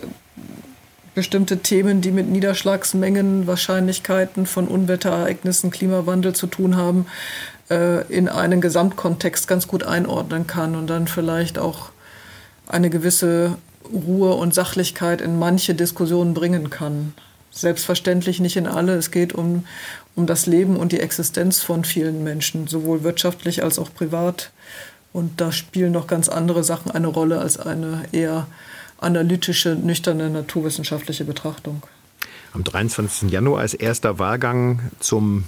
bestimmte 1.14 1.58
Themen, 1.58 2.00
die 2.00 2.12
mit 2.12 2.28
Niederschlagsmengen, 2.28 3.46
Wahrscheinlichkeiten 3.46 4.46
von 4.46 4.68
Unwetterereignissen, 4.68 5.70
Klimawandel 5.70 6.34
zu 6.34 6.46
tun 6.46 6.76
haben, 6.76 7.06
äh, 7.70 8.06
in 8.06 8.28
einen 8.28 8.60
Gesamtkontext 8.60 9.48
ganz 9.48 9.66
gut 9.66 9.82
einordnen 9.82 10.46
kann 10.46 10.76
und 10.76 10.88
dann 10.88 11.08
vielleicht 11.08 11.58
auch 11.58 11.90
eine 12.68 12.90
gewisse 12.90 13.56
Ruhe 13.92 14.34
und 14.34 14.54
Sachlichkeit 14.54 15.20
in 15.20 15.38
manche 15.38 15.74
Diskussionen 15.74 16.34
bringen 16.34 16.70
kann. 16.70 17.14
Selbstverständlich 17.50 18.38
nicht 18.38 18.56
in 18.56 18.68
alle. 18.68 18.94
Es 18.94 19.10
geht 19.10 19.32
um, 19.32 19.64
um 20.14 20.26
das 20.26 20.46
Leben 20.46 20.76
und 20.76 20.92
die 20.92 21.00
Existenz 21.00 21.60
von 21.60 21.84
vielen 21.84 22.24
Menschen, 22.24 22.66
sowohl 22.66 23.02
wirtschaftlich 23.02 23.62
als 23.62 23.78
auch 23.78 23.92
privat. 23.92 24.50
Und 25.12 25.40
da 25.40 25.50
spielen 25.52 25.92
noch 25.92 26.06
ganz 26.06 26.28
andere 26.28 26.62
Sachen 26.62 26.90
eine 26.90 27.08
Rolle 27.08 27.38
als 27.38 27.58
eine 27.58 28.04
eher 28.12 28.46
analytische, 28.98 29.74
nüchterne, 29.74 30.30
naturwissenschaftliche 30.30 31.24
Betrachtung. 31.24 31.82
Am 32.52 32.64
23. 32.64 33.30
Januar 33.30 33.64
ist 33.64 33.74
erster 33.74 34.18
Wahlgang 34.18 34.80
zum 34.98 35.44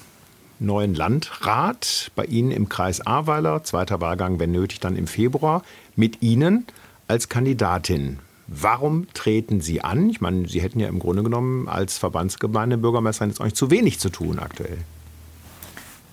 neuen 0.59 0.94
Landrat 0.94 2.11
bei 2.14 2.25
Ihnen 2.25 2.51
im 2.51 2.68
Kreis 2.68 3.01
Ahrweiler. 3.05 3.64
Zweiter 3.64 4.01
Wahlgang, 4.01 4.38
wenn 4.38 4.53
nötig, 4.53 4.81
dann 4.81 4.96
im 4.96 5.07
Februar. 5.07 5.62
Mit 5.96 6.22
Ihnen 6.22 6.66
als 7.09 7.29
Kandidatin. 7.29 8.20
Warum 8.55 9.07
treten 9.15 9.61
Sie 9.61 9.81
an? 9.81 10.11
Ich 10.11 10.21
meine, 10.21 10.47
Sie 10.47 10.61
hätten 10.61 10.79
ja 10.79 10.88
im 10.88 10.99
Grunde 10.99 11.23
genommen 11.23 11.69
als 11.69 11.97
Verbandsgemeinde 11.97 12.77
Bürgermeisterin 12.77 13.31
jetzt 13.31 13.43
nicht 13.43 13.57
zu 13.57 13.71
wenig 13.71 13.99
zu 13.99 14.11
tun 14.11 14.38
aktuell. 14.38 14.79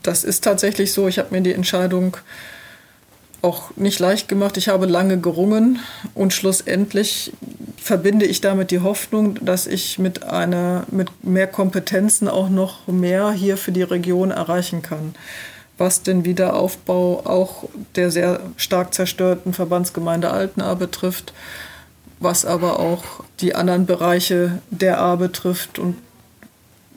Das 0.04 0.24
ist 0.24 0.44
tatsächlich 0.44 0.94
so. 0.94 1.08
Ich 1.08 1.20
habe 1.20 1.30
mir 1.32 1.42
die 1.42 1.54
Entscheidung 1.54 2.16
auch 3.42 3.76
nicht 3.76 4.00
leicht 4.00 4.28
gemacht. 4.28 4.56
Ich 4.58 4.70
habe 4.70 4.86
lange 4.86 5.20
gerungen 5.20 5.80
und 6.14 6.34
schlussendlich 6.34 7.34
verbinde 7.78 8.26
ich 8.26 8.42
damit 8.42 8.72
die 8.72 8.80
Hoffnung, 8.80 9.38
dass 9.44 9.68
ich 9.68 10.00
mit 10.00 10.24
einer 10.24 10.86
mit 10.92 11.24
mehr 11.24 11.48
Kompetenzen 11.48 12.28
auch 12.28 12.50
noch 12.50 12.88
mehr 12.88 13.32
hier 13.32 13.58
für 13.58 13.72
die 13.72 13.84
Region 13.84 14.32
erreichen 14.32 14.82
kann. 14.82 15.14
Was 15.78 16.04
den 16.04 16.26
Wiederaufbau 16.26 17.26
auch 17.26 17.66
der 17.96 18.12
sehr 18.12 18.42
stark 18.58 18.94
zerstörten 18.94 19.54
Verbandsgemeinde 19.54 20.30
Altenahr 20.30 20.76
betrifft 20.76 21.34
was 22.20 22.46
aber 22.46 22.80
auch 22.80 23.04
die 23.40 23.56
anderen 23.56 23.86
Bereiche 23.86 24.62
der 24.70 25.00
A 25.00 25.16
betrifft 25.16 25.80
und 25.80 25.96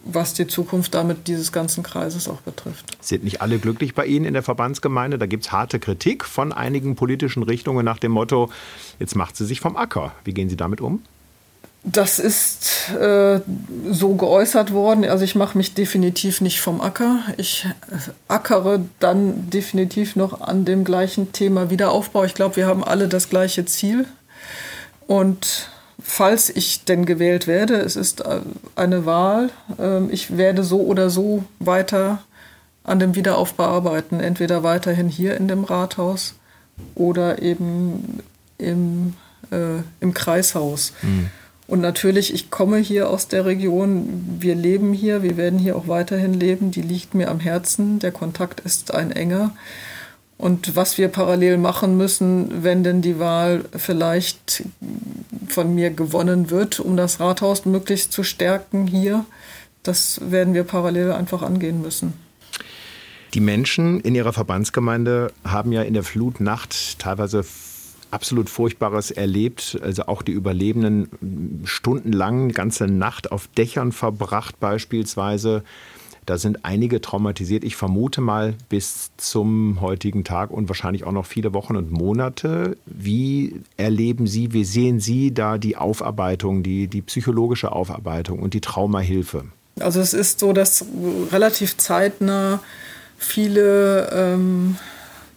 was 0.04 0.34
die 0.34 0.46
Zukunft 0.46 0.94
damit 0.94 1.28
dieses 1.28 1.52
ganzen 1.52 1.82
Kreises 1.82 2.28
auch 2.28 2.40
betrifft. 2.40 2.96
Sind 3.00 3.24
nicht 3.24 3.40
alle 3.40 3.58
glücklich 3.58 3.94
bei 3.94 4.04
Ihnen 4.06 4.24
in 4.24 4.34
der 4.34 4.42
Verbandsgemeinde? 4.42 5.18
Da 5.18 5.26
gibt 5.26 5.44
es 5.44 5.52
harte 5.52 5.78
Kritik 5.78 6.24
von 6.24 6.52
einigen 6.52 6.96
politischen 6.96 7.42
Richtungen 7.42 7.84
nach 7.84 7.98
dem 7.98 8.12
Motto, 8.12 8.50
jetzt 8.98 9.14
macht 9.14 9.36
sie 9.36 9.46
sich 9.46 9.60
vom 9.60 9.76
Acker. 9.76 10.12
Wie 10.24 10.34
gehen 10.34 10.48
Sie 10.48 10.56
damit 10.56 10.80
um? 10.80 11.02
Das 11.84 12.20
ist 12.20 12.90
äh, 12.92 13.40
so 13.90 14.14
geäußert 14.14 14.72
worden. 14.72 15.04
Also 15.04 15.24
ich 15.24 15.34
mache 15.34 15.58
mich 15.58 15.74
definitiv 15.74 16.40
nicht 16.40 16.60
vom 16.60 16.80
Acker. 16.80 17.18
Ich 17.38 17.66
ackere 18.28 18.80
dann 19.00 19.50
definitiv 19.50 20.14
noch 20.14 20.40
an 20.40 20.64
dem 20.64 20.84
gleichen 20.84 21.32
Thema 21.32 21.70
Wiederaufbau. 21.70 22.22
Ich 22.22 22.34
glaube, 22.34 22.54
wir 22.54 22.68
haben 22.68 22.84
alle 22.84 23.08
das 23.08 23.28
gleiche 23.28 23.64
Ziel. 23.64 24.06
Und 25.12 25.68
falls 26.02 26.48
ich 26.48 26.86
denn 26.86 27.04
gewählt 27.04 27.46
werde, 27.46 27.74
es 27.74 27.96
ist 27.96 28.22
äh, 28.22 28.40
eine 28.76 29.04
Wahl, 29.04 29.50
ähm, 29.78 30.08
ich 30.10 30.38
werde 30.38 30.64
so 30.64 30.80
oder 30.80 31.10
so 31.10 31.44
weiter 31.58 32.22
an 32.82 32.98
dem 32.98 33.14
Wiederaufbau 33.14 33.64
arbeiten, 33.64 34.20
entweder 34.20 34.62
weiterhin 34.62 35.10
hier 35.10 35.36
in 35.36 35.48
dem 35.48 35.64
Rathaus 35.64 36.36
oder 36.94 37.42
eben 37.42 38.20
im, 38.56 39.12
äh, 39.50 39.82
im 40.00 40.14
Kreishaus. 40.14 40.94
Mhm. 41.02 41.28
Und 41.66 41.82
natürlich, 41.82 42.32
ich 42.32 42.50
komme 42.50 42.78
hier 42.78 43.10
aus 43.10 43.28
der 43.28 43.44
Region, 43.44 44.38
wir 44.40 44.54
leben 44.54 44.94
hier, 44.94 45.22
wir 45.22 45.36
werden 45.36 45.58
hier 45.58 45.76
auch 45.76 45.88
weiterhin 45.88 46.32
leben, 46.32 46.70
die 46.70 46.80
liegt 46.80 47.12
mir 47.12 47.30
am 47.30 47.38
Herzen, 47.38 47.98
der 47.98 48.12
Kontakt 48.12 48.60
ist 48.60 48.94
ein 48.94 49.12
enger. 49.12 49.54
Und 50.42 50.74
was 50.74 50.98
wir 50.98 51.06
parallel 51.06 51.56
machen 51.56 51.96
müssen, 51.96 52.64
wenn 52.64 52.82
denn 52.82 53.00
die 53.00 53.20
Wahl 53.20 53.64
vielleicht 53.76 54.64
von 55.46 55.72
mir 55.72 55.90
gewonnen 55.90 56.50
wird, 56.50 56.80
um 56.80 56.96
das 56.96 57.20
Rathaus 57.20 57.64
möglichst 57.64 58.12
zu 58.12 58.24
stärken 58.24 58.88
hier, 58.88 59.24
das 59.84 60.20
werden 60.32 60.52
wir 60.52 60.64
parallel 60.64 61.12
einfach 61.12 61.42
angehen 61.42 61.80
müssen. 61.80 62.14
Die 63.34 63.40
Menschen 63.40 64.00
in 64.00 64.16
ihrer 64.16 64.32
Verbandsgemeinde 64.32 65.32
haben 65.44 65.70
ja 65.70 65.82
in 65.82 65.94
der 65.94 66.02
Flutnacht 66.02 66.98
teilweise 66.98 67.44
absolut 68.10 68.50
Furchtbares 68.50 69.12
erlebt. 69.12 69.78
Also 69.80 70.06
auch 70.06 70.22
die 70.22 70.32
Überlebenden 70.32 71.62
stundenlang, 71.66 72.48
ganze 72.48 72.88
Nacht 72.88 73.30
auf 73.30 73.46
Dächern 73.46 73.92
verbracht 73.92 74.58
beispielsweise. 74.58 75.62
Da 76.24 76.38
sind 76.38 76.64
einige 76.64 77.00
traumatisiert. 77.00 77.64
Ich 77.64 77.74
vermute 77.74 78.20
mal 78.20 78.54
bis 78.68 79.10
zum 79.16 79.80
heutigen 79.80 80.22
Tag 80.22 80.50
und 80.50 80.68
wahrscheinlich 80.68 81.04
auch 81.04 81.12
noch 81.12 81.26
viele 81.26 81.52
Wochen 81.52 81.76
und 81.76 81.90
Monate. 81.90 82.76
Wie 82.86 83.60
erleben 83.76 84.26
Sie, 84.26 84.52
wie 84.52 84.64
sehen 84.64 85.00
Sie 85.00 85.34
da 85.34 85.58
die 85.58 85.76
Aufarbeitung, 85.76 86.62
die, 86.62 86.86
die 86.86 87.02
psychologische 87.02 87.72
Aufarbeitung 87.72 88.38
und 88.38 88.54
die 88.54 88.60
Traumahilfe? 88.60 89.46
Also 89.80 90.00
es 90.00 90.14
ist 90.14 90.38
so, 90.38 90.52
dass 90.52 90.84
relativ 91.32 91.76
zeitnah 91.76 92.60
viele 93.18 94.10
ähm, 94.12 94.76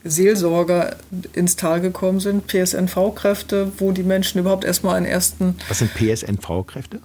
Seelsorger 0.04 0.98
ins 1.34 1.56
Tal 1.56 1.82
gekommen 1.82 2.20
sind, 2.20 2.46
PSNV-Kräfte, 2.48 3.72
wo 3.80 3.92
die 3.92 4.04
Menschen 4.04 4.40
überhaupt 4.40 4.64
erstmal 4.64 4.96
einen 4.96 5.08
ersten. 5.08 5.56
Was 5.68 5.80
sind 5.80 5.92
PSNV-Kräfte? 5.96 7.00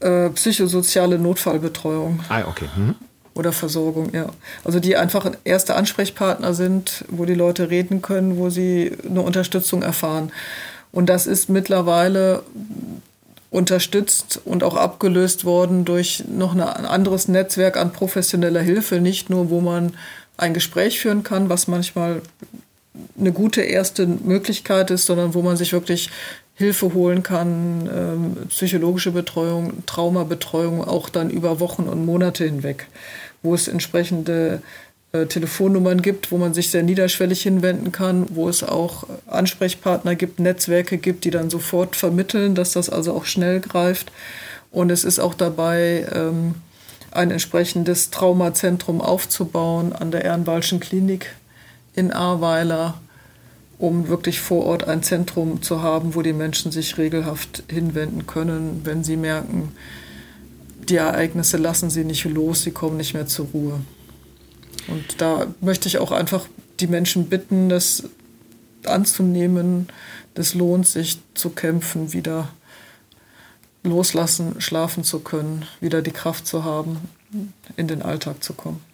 Äh, 0.00 0.30
psychosoziale 0.30 1.18
Notfallbetreuung. 1.18 2.20
Ah, 2.28 2.44
okay. 2.48 2.66
Mhm. 2.76 2.94
Oder 3.34 3.52
Versorgung, 3.52 4.12
ja. 4.12 4.26
Also 4.64 4.80
die 4.80 4.96
einfach 4.96 5.30
erste 5.44 5.74
Ansprechpartner 5.74 6.54
sind, 6.54 7.04
wo 7.08 7.24
die 7.24 7.34
Leute 7.34 7.70
reden 7.70 8.02
können, 8.02 8.38
wo 8.38 8.50
sie 8.50 8.96
eine 9.08 9.22
Unterstützung 9.22 9.82
erfahren. 9.82 10.32
Und 10.90 11.08
das 11.08 11.26
ist 11.26 11.48
mittlerweile 11.48 12.42
unterstützt 13.50 14.40
und 14.44 14.62
auch 14.62 14.76
abgelöst 14.76 15.44
worden 15.44 15.84
durch 15.84 16.24
noch 16.28 16.52
ein 16.52 16.60
anderes 16.60 17.28
Netzwerk 17.28 17.76
an 17.76 17.92
professioneller 17.92 18.60
Hilfe, 18.60 19.00
nicht 19.00 19.28
nur, 19.28 19.50
wo 19.50 19.60
man 19.60 19.94
ein 20.36 20.54
Gespräch 20.54 21.00
führen 21.00 21.22
kann, 21.22 21.48
was 21.48 21.68
manchmal 21.68 22.22
eine 23.18 23.32
gute 23.32 23.62
erste 23.62 24.06
Möglichkeit 24.06 24.90
ist, 24.90 25.06
sondern 25.06 25.34
wo 25.34 25.42
man 25.42 25.56
sich 25.56 25.72
wirklich 25.72 26.10
Hilfe 26.60 26.92
holen 26.92 27.22
kann, 27.22 27.88
ähm, 27.90 28.36
psychologische 28.50 29.12
Betreuung, 29.12 29.86
Traumabetreuung, 29.86 30.84
auch 30.84 31.08
dann 31.08 31.30
über 31.30 31.58
Wochen 31.58 31.84
und 31.84 32.04
Monate 32.04 32.44
hinweg, 32.44 32.86
wo 33.42 33.54
es 33.54 33.66
entsprechende 33.66 34.60
äh, 35.12 35.24
Telefonnummern 35.24 36.02
gibt, 36.02 36.30
wo 36.30 36.36
man 36.36 36.52
sich 36.52 36.68
sehr 36.68 36.82
niederschwellig 36.82 37.40
hinwenden 37.40 37.92
kann, 37.92 38.26
wo 38.28 38.46
es 38.46 38.62
auch 38.62 39.04
Ansprechpartner 39.26 40.16
gibt, 40.16 40.38
Netzwerke 40.38 40.98
gibt, 40.98 41.24
die 41.24 41.30
dann 41.30 41.48
sofort 41.48 41.96
vermitteln, 41.96 42.54
dass 42.54 42.72
das 42.72 42.90
also 42.90 43.14
auch 43.14 43.24
schnell 43.24 43.60
greift. 43.60 44.12
Und 44.70 44.90
es 44.90 45.04
ist 45.04 45.18
auch 45.18 45.32
dabei, 45.32 46.06
ähm, 46.14 46.56
ein 47.10 47.30
entsprechendes 47.30 48.10
Traumazentrum 48.10 49.00
aufzubauen 49.00 49.94
an 49.94 50.10
der 50.10 50.26
Ehrenwalschen 50.26 50.78
Klinik 50.78 51.34
in 51.94 52.12
Ahrweiler, 52.12 53.00
um 53.80 54.08
wirklich 54.08 54.40
vor 54.40 54.66
Ort 54.66 54.84
ein 54.84 55.02
Zentrum 55.02 55.62
zu 55.62 55.82
haben, 55.82 56.14
wo 56.14 56.20
die 56.20 56.34
Menschen 56.34 56.70
sich 56.70 56.98
regelhaft 56.98 57.64
hinwenden 57.68 58.26
können, 58.26 58.82
wenn 58.84 59.02
sie 59.02 59.16
merken, 59.16 59.72
die 60.88 60.96
Ereignisse 60.96 61.56
lassen 61.56 61.88
sie 61.88 62.04
nicht 62.04 62.24
los, 62.24 62.62
sie 62.62 62.72
kommen 62.72 62.98
nicht 62.98 63.14
mehr 63.14 63.26
zur 63.26 63.46
Ruhe. 63.54 63.80
Und 64.86 65.20
da 65.20 65.46
möchte 65.62 65.88
ich 65.88 65.98
auch 65.98 66.12
einfach 66.12 66.46
die 66.78 66.88
Menschen 66.88 67.30
bitten, 67.30 67.70
das 67.70 68.04
anzunehmen. 68.84 69.88
Das 70.34 70.54
lohnt 70.54 70.86
sich 70.86 71.18
zu 71.34 71.50
kämpfen, 71.50 72.12
wieder 72.12 72.50
loslassen, 73.82 74.60
schlafen 74.60 75.04
zu 75.04 75.20
können, 75.20 75.64
wieder 75.80 76.02
die 76.02 76.10
Kraft 76.10 76.46
zu 76.46 76.64
haben, 76.64 76.98
in 77.76 77.88
den 77.88 78.02
Alltag 78.02 78.44
zu 78.44 78.52
kommen. 78.52 78.89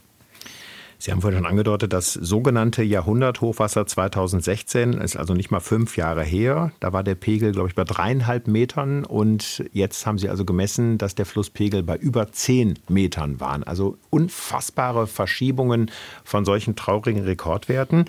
Sie 0.99 1.13
haben 1.13 1.21
vorhin 1.21 1.39
schon 1.39 1.47
angedeutet, 1.47 1.93
das 1.93 2.15
sogenannte 2.15 2.83
Jahrhunderthochwasser 2.83 3.87
2016 3.87 4.95
ist 4.95 5.17
also 5.17 5.35
nicht 5.35 5.51
mal 5.51 5.61
fünf 5.61 5.97
Jahre 5.97 6.25
her. 6.25 6.73
Da 6.81 6.93
war 6.93 7.03
der 7.03 7.15
Pegel, 7.15 7.53
glaube 7.53 7.69
ich, 7.69 7.75
bei 7.75 7.85
dreieinhalb 7.85 8.49
Metern 8.49 9.05
und 9.05 9.65
jetzt 9.73 10.07
haben 10.07 10.19
Sie 10.19 10.31
also 10.31 10.45
gemessen, 10.45 10.97
dass 10.97 11.15
der 11.15 11.27
Flusspegel 11.27 11.83
bei 11.83 11.97
über 11.97 12.33
zehn 12.33 12.79
Metern 12.89 13.41
war. 13.41 13.61
Also 13.67 13.99
unfassbare 14.11 15.07
Verschiebungen 15.07 15.91
von 16.25 16.45
solchen 16.45 16.77
traurigen 16.77 17.25
Rekordwerten. 17.25 18.07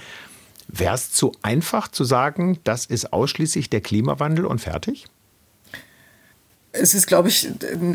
Wäre 0.68 0.96
es 0.96 1.12
zu 1.12 1.34
einfach 1.42 1.88
zu 1.88 2.04
sagen, 2.04 2.60
das 2.64 2.86
ist 2.86 3.14
ausschließlich 3.14 3.70
der 3.70 3.82
Klimawandel 3.82 4.46
und 4.46 4.60
fertig? 4.60 5.06
Es 6.72 6.94
ist, 6.94 7.08
glaube 7.08 7.30
ich, 7.30 7.50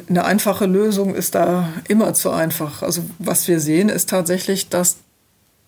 eine 0.08 0.24
einfache 0.24 0.66
Lösung 0.66 1.14
ist 1.14 1.34
da 1.34 1.68
immer 1.88 2.14
zu 2.14 2.30
einfach. 2.30 2.82
Also 2.82 3.02
was 3.18 3.48
wir 3.48 3.60
sehen, 3.60 3.88
ist 3.88 4.08
tatsächlich, 4.08 4.68
dass 4.68 4.96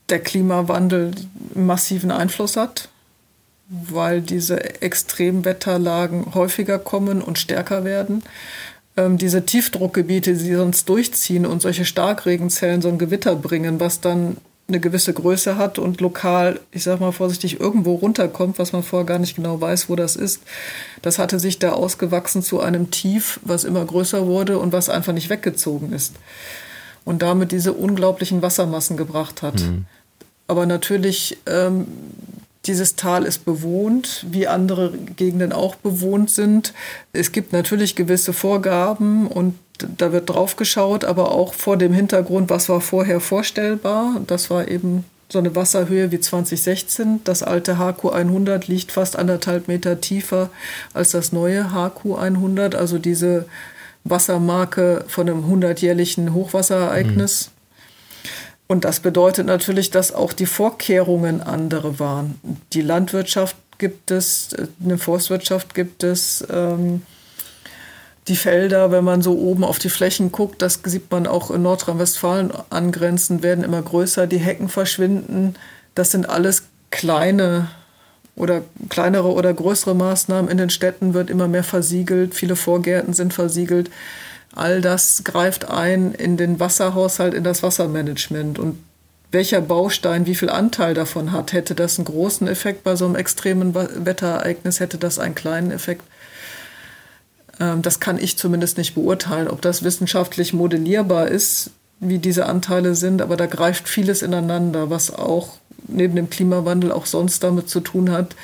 der 0.09 0.21
Klimawandel 0.21 1.12
massiven 1.55 2.11
Einfluss 2.11 2.57
hat, 2.57 2.88
weil 3.69 4.21
diese 4.21 4.83
Extremwetterlagen 4.83 6.35
häufiger 6.35 6.79
kommen 6.79 7.23
und 7.23 7.38
stärker 7.38 7.85
werden. 7.85 8.23
Ähm, 8.97 9.19
diese 9.19 9.47
Tiefdruckgebiete, 9.47 10.35
die 10.35 10.55
sonst 10.55 10.88
durchziehen 10.88 11.47
und 11.47 11.62
solche 11.62 11.85
Starkregenzellen 11.85 12.83
so 12.83 12.88
ein 12.88 12.99
Gewitter 12.99 13.35
bringen, 13.35 13.81
was 13.81 14.01
dann 14.01 14.37
eine 14.66 14.81
gewisse 14.81 15.12
Größe 15.12 15.59
hat 15.59 15.79
und 15.79 16.00
lokal, 16.00 16.61
ich 16.70 16.85
sag 16.85 16.98
mal 16.98 17.12
vorsichtig, 17.12 17.61
irgendwo 17.61 17.94
runterkommt, 17.96 18.59
was 18.59 18.72
man 18.72 18.83
vorher 18.83 19.05
gar 19.05 19.18
nicht 19.18 19.37
genau 19.37 19.61
weiß, 19.61 19.90
wo 19.90 19.96
das 19.96 20.16
ist. 20.16 20.40
Das 21.03 21.18
hatte 21.18 21.38
sich 21.38 21.59
da 21.59 21.72
ausgewachsen 21.72 22.42
zu 22.42 22.61
einem 22.61 22.90
Tief, 22.90 23.40
was 23.42 23.64
immer 23.64 23.85
größer 23.85 24.27
wurde 24.27 24.59
und 24.59 24.72
was 24.72 24.88
einfach 24.88 25.12
nicht 25.12 25.29
weggezogen 25.29 25.92
ist. 25.92 26.14
Und 27.05 27.20
damit 27.20 27.53
diese 27.53 27.74
unglaublichen 27.74 28.40
Wassermassen 28.40 28.96
gebracht 28.96 29.42
hat. 29.42 29.61
Mhm. 29.61 29.85
Aber 30.46 30.64
natürlich, 30.64 31.37
ähm, 31.44 31.87
dieses 32.64 32.96
Tal 32.96 33.24
ist 33.24 33.44
bewohnt, 33.44 34.24
wie 34.31 34.46
andere 34.46 34.92
Gegenden 35.16 35.53
auch 35.53 35.74
bewohnt 35.74 36.31
sind. 36.31 36.72
Es 37.12 37.33
gibt 37.33 37.53
natürlich 37.53 37.94
gewisse 37.94 38.33
Vorgaben 38.33 39.27
und 39.27 39.59
da 39.79 40.13
wird 40.13 40.31
drauf 40.31 40.57
geschaut, 40.57 41.05
aber 41.05 41.33
auch 41.33 41.55
vor 41.55 41.77
dem 41.77 41.93
Hintergrund, 41.93 42.51
was 42.51 42.69
war 42.69 42.81
vorher 42.81 43.21
vorstellbar. 43.21 44.21
Das 44.27 44.51
war 44.51 44.69
eben 44.69 45.05
so 45.29 45.39
eine 45.39 45.57
Wasserhöhe 45.57 46.13
wie 46.13 46.21
2016. 46.21 47.21
Das 47.25 47.43
alte 47.43 47.79
HQ 47.79 48.13
100 48.13 48.69
liegt 48.69 48.93
fast 48.93 49.17
anderthalb 49.17 49.69
Meter 49.69 50.01
tiefer 50.01 50.51
als 50.93 51.11
das 51.11 51.33
neue 51.33 51.71
HQ 51.73 52.17
100, 52.17 52.75
also 52.75 52.99
diese 52.99 53.47
Wassermarke 54.05 55.05
von 55.09 55.29
einem 55.29 55.45
100-jährlichen 55.45 56.35
Hochwasserereignis. 56.35 57.49
Mhm. 57.49 57.55
Und 58.67 58.85
das 58.85 59.01
bedeutet 59.01 59.47
natürlich, 59.47 59.91
dass 59.91 60.13
auch 60.13 60.33
die 60.33 60.47
Vorkehrungen 60.47 61.41
andere 61.41 61.99
waren. 61.99 62.39
Die 62.73 62.81
Landwirtschaft 62.81 63.57
gibt 63.79 64.11
es, 64.11 64.55
eine 64.83 64.99
Forstwirtschaft 64.99 65.75
gibt 65.75 66.03
es. 66.03 66.47
Ähm, 66.51 67.03
die 68.29 68.37
Felder, 68.37 68.91
wenn 68.91 69.05
man 69.05 69.21
so 69.21 69.39
oben 69.39 69.65
auf 69.65 69.79
die 69.79 69.91
Flächen 69.91 70.33
guckt, 70.33 70.63
das 70.63 70.81
sieht 70.85 71.11
man 71.11 71.27
auch 71.27 71.51
in 71.51 71.63
Nordrhein-Westfalen 71.63 72.53
angrenzend, 72.71 73.43
werden 73.43 73.65
immer 73.65 73.83
größer, 73.83 74.27
die 74.27 74.39
Hecken 74.39 74.69
verschwinden. 74.69 75.55
Das 75.95 76.11
sind 76.11 76.29
alles 76.29 76.65
kleine 76.91 77.69
oder 78.35 78.63
kleinere 78.89 79.33
oder 79.33 79.53
größere 79.53 79.95
Maßnahmen. 79.95 80.51
In 80.51 80.57
den 80.57 80.71
Städten 80.71 81.13
wird 81.13 81.29
immer 81.29 81.49
mehr 81.49 81.65
versiegelt, 81.65 82.35
viele 82.35 82.57
Vorgärten 82.57 83.13
sind 83.13 83.35
versiegelt. 83.35 83.91
All 84.55 84.81
das 84.81 85.23
greift 85.25 85.69
ein 85.71 86.13
in 86.13 86.37
den 86.37 86.61
Wasserhaushalt, 86.61 87.35
in 87.35 87.45
das 87.45 87.63
Wassermanagement. 87.63 88.59
Und 88.59 88.79
welcher 89.33 89.61
Baustein 89.61 90.27
wie 90.27 90.35
viel 90.35 90.49
Anteil 90.49 90.95
davon 90.95 91.33
hat, 91.33 91.53
hätte 91.53 91.75
das 91.75 91.99
einen 91.99 92.07
großen 92.07 92.47
Effekt 92.47 92.85
bei 92.85 92.97
so 92.97 93.05
einem 93.05 93.17
extremen 93.17 93.75
Wetterereignis, 93.75 94.81
hätte 94.81 94.97
das 94.97 95.19
einen 95.19 95.35
kleinen 95.35 95.73
Effekt. 95.73 96.05
Ähm, 97.61 97.83
das 97.83 98.01
kann 98.01 98.19
ich 98.19 98.37
zumindest 98.37 98.79
nicht 98.79 98.95
beurteilen, 98.95 99.49
ob 99.49 99.62
das 99.62 99.83
wissenschaftlich 99.83 100.53
modellierbar 100.53 101.29
ist, 101.29 101.71
wie 102.01 102.19
diese 102.19 102.47
Anteile 102.47 102.95
sind, 102.95 103.23
aber 103.23 103.37
da 103.37 103.47
greift 103.47 103.88
vieles 103.88 104.23
ineinander, 104.23 104.90
was 104.90 105.14
auch 105.14 105.59
neben 105.87 106.17
dem 106.17 106.31
Klimawandel 106.31 106.93
auch 106.93 107.07
sonst 107.07 107.43
damit 107.43 107.69
zu 107.69 107.81
tun 107.81 108.11
hat, 108.11 108.35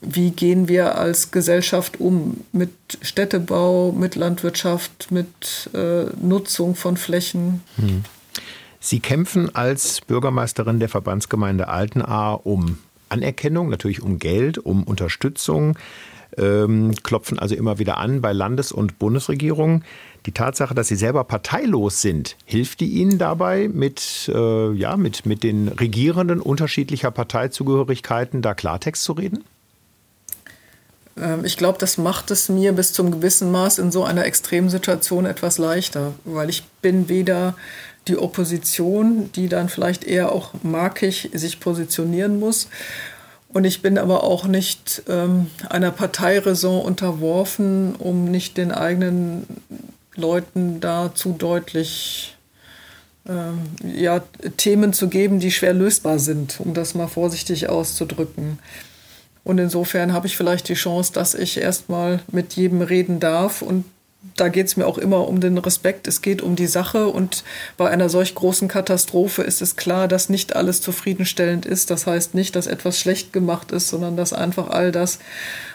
wie 0.00 0.30
gehen 0.30 0.68
wir 0.68 0.96
als 0.96 1.30
Gesellschaft 1.30 1.98
um 1.98 2.44
mit 2.52 2.70
Städtebau, 3.02 3.92
mit 3.92 4.14
Landwirtschaft, 4.14 5.10
mit 5.10 5.70
äh, 5.74 6.04
Nutzung 6.20 6.76
von 6.76 6.96
Flächen. 6.96 7.62
Hm. 7.76 8.04
Sie 8.80 9.00
kämpfen 9.00 9.54
als 9.54 10.00
Bürgermeisterin 10.02 10.78
der 10.78 10.88
Verbandsgemeinde 10.88 11.66
Altenahr 11.66 12.46
um 12.46 12.78
Anerkennung, 13.08 13.70
natürlich 13.70 14.02
um 14.02 14.18
Geld, 14.20 14.58
um 14.58 14.84
Unterstützung 14.84 15.76
ähm, 16.38 16.94
klopfen 17.02 17.38
also 17.38 17.54
immer 17.54 17.78
wieder 17.78 17.98
an 17.98 18.20
bei 18.20 18.32
Landes- 18.32 18.72
und 18.72 18.98
Bundesregierungen. 18.98 19.84
Die 20.26 20.32
Tatsache, 20.32 20.74
dass 20.74 20.88
sie 20.88 20.96
selber 20.96 21.24
parteilos 21.24 22.02
sind, 22.02 22.36
hilft 22.44 22.80
die 22.80 22.90
ihnen 22.90 23.18
dabei, 23.18 23.68
mit, 23.68 24.30
äh, 24.34 24.72
ja, 24.72 24.96
mit, 24.96 25.26
mit 25.26 25.42
den 25.42 25.68
Regierenden 25.68 26.40
unterschiedlicher 26.40 27.10
Parteizugehörigkeiten 27.10 28.42
da 28.42 28.54
Klartext 28.54 29.04
zu 29.04 29.12
reden? 29.12 29.44
Ähm, 31.20 31.44
ich 31.44 31.56
glaube, 31.56 31.78
das 31.78 31.98
macht 31.98 32.30
es 32.30 32.48
mir 32.48 32.72
bis 32.72 32.92
zum 32.92 33.10
gewissen 33.10 33.50
Maß 33.50 33.78
in 33.78 33.90
so 33.90 34.04
einer 34.04 34.24
extremen 34.24 34.70
Situation 34.70 35.26
etwas 35.26 35.58
leichter, 35.58 36.14
weil 36.24 36.48
ich 36.50 36.64
bin 36.82 37.08
weder 37.08 37.54
die 38.06 38.18
Opposition, 38.18 39.30
die 39.32 39.48
dann 39.48 39.68
vielleicht 39.68 40.04
eher 40.04 40.32
auch 40.32 40.52
markig 40.62 41.30
sich 41.34 41.60
positionieren 41.60 42.38
muss, 42.40 42.68
und 43.50 43.64
ich 43.64 43.80
bin 43.80 43.98
aber 43.98 44.24
auch 44.24 44.46
nicht 44.46 45.02
ähm, 45.08 45.46
einer 45.68 45.90
Parteiräson 45.90 46.82
unterworfen, 46.82 47.94
um 47.96 48.30
nicht 48.30 48.56
den 48.56 48.72
eigenen 48.72 49.46
Leuten 50.14 50.80
da 50.80 51.14
zu 51.14 51.32
deutlich 51.32 52.36
ähm, 53.26 53.60
ja, 53.82 54.20
Themen 54.56 54.92
zu 54.92 55.08
geben, 55.08 55.40
die 55.40 55.50
schwer 55.50 55.72
lösbar 55.72 56.18
sind, 56.18 56.60
um 56.60 56.74
das 56.74 56.94
mal 56.94 57.08
vorsichtig 57.08 57.68
auszudrücken. 57.68 58.58
Und 59.44 59.58
insofern 59.58 60.12
habe 60.12 60.26
ich 60.26 60.36
vielleicht 60.36 60.68
die 60.68 60.74
Chance, 60.74 61.12
dass 61.14 61.34
ich 61.34 61.58
erstmal 61.58 62.20
mit 62.30 62.54
jedem 62.54 62.82
reden 62.82 63.18
darf 63.18 63.62
und 63.62 63.84
da 64.36 64.48
geht 64.48 64.66
es 64.66 64.76
mir 64.76 64.86
auch 64.86 64.98
immer 64.98 65.28
um 65.28 65.40
den 65.40 65.58
Respekt. 65.58 66.08
Es 66.08 66.22
geht 66.22 66.42
um 66.42 66.56
die 66.56 66.66
Sache 66.66 67.06
und 67.08 67.44
bei 67.76 67.88
einer 67.88 68.08
solch 68.08 68.34
großen 68.34 68.66
Katastrophe 68.66 69.42
ist 69.42 69.62
es 69.62 69.76
klar, 69.76 70.08
dass 70.08 70.28
nicht 70.28 70.56
alles 70.56 70.80
zufriedenstellend 70.80 71.66
ist. 71.66 71.90
Das 71.90 72.06
heißt 72.06 72.34
nicht, 72.34 72.56
dass 72.56 72.66
etwas 72.66 72.98
schlecht 72.98 73.32
gemacht 73.32 73.70
ist, 73.70 73.88
sondern 73.88 74.16
dass 74.16 74.32
einfach 74.32 74.70
all 74.70 74.90
das, 74.90 75.20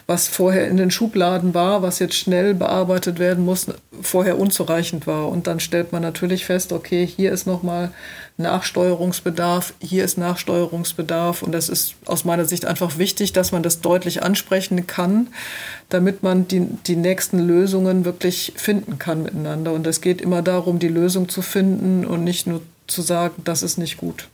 was 0.08 0.27
vorher 0.27 0.67
in 0.67 0.75
den 0.75 0.91
Schubladen 0.91 1.53
war, 1.53 1.82
was 1.82 1.99
jetzt 1.99 2.15
schnell 2.15 2.53
bearbeitet 2.53 3.17
werden 3.17 3.45
muss, 3.45 3.67
vorher 4.01 4.38
unzureichend 4.38 5.08
war. 5.08 5.29
Und 5.29 5.47
dann 5.47 5.62
stellt 5.62 5.93
man 5.93 6.01
natürlich 6.01 6.45
fest, 6.45 6.73
okay, 6.73 7.06
hier 7.06 7.32
ist 7.32 7.47
nochmal 7.47 7.91
Nachsteuerungsbedarf, 8.38 9.74
hier 9.80 10.04
ist 10.04 10.17
Nachsteuerungsbedarf. 10.17 11.43
Und 11.43 11.52
das 11.52 11.69
ist 11.69 11.96
aus 12.06 12.26
meiner 12.26 12.46
Sicht 12.46 12.65
einfach 12.65 12.98
wichtig, 12.98 13.34
dass 13.34 13.52
man 13.52 13.63
das 13.63 13.82
deutlich 13.82 14.24
ansprechen 14.24 14.88
kann, 14.88 15.28
damit 15.89 16.24
man 16.24 16.48
die, 16.48 16.67
die 16.88 16.96
nächsten 16.96 17.39
Lösungen 17.39 18.06
wirklich 18.06 18.54
finden 18.56 18.98
kann 18.98 19.24
miteinander. 19.24 19.74
Und 19.74 19.86
es 19.86 20.02
geht 20.02 20.22
immer 20.22 20.41
darum, 20.41 20.80
die 20.80 20.88
Lösung 20.88 21.30
zu 21.30 21.41
finden 21.41 22.06
und 22.06 22.24
nicht 22.24 22.48
nur 22.48 22.62
zu 22.88 23.02
sagen, 23.02 23.41
das 23.43 23.62
ist 23.63 23.78
nicht 23.78 23.98
gut. 23.98 24.28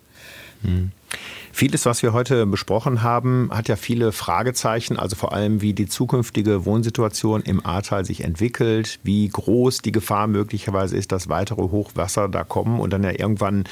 Hm. 0.63 0.91
Vieles, 1.51 1.85
was 1.85 2.03
wir 2.03 2.13
heute 2.13 2.45
besprochen 2.45 3.01
haben, 3.01 3.49
hat 3.51 3.67
ja 3.67 3.75
viele 3.75 4.11
Fragezeichen, 4.11 4.97
also 4.97 5.15
vor 5.15 5.33
allem, 5.33 5.61
wie 5.61 5.73
die 5.73 5.87
zukünftige 5.87 6.65
Wohnsituation 6.65 7.41
im 7.41 7.65
Ahrtal 7.65 8.05
sich 8.05 8.23
entwickelt, 8.23 8.99
wie 9.03 9.27
groß 9.27 9.79
die 9.79 9.91
Gefahr 9.91 10.27
möglicherweise 10.27 10.95
ist, 10.95 11.11
dass 11.11 11.29
weitere 11.29 11.61
Hochwasser 11.61 12.29
da 12.29 12.43
kommen 12.43 12.79
und 12.79 12.91
dann 12.91 13.03
ja 13.03 13.11
irgendwann 13.11 13.65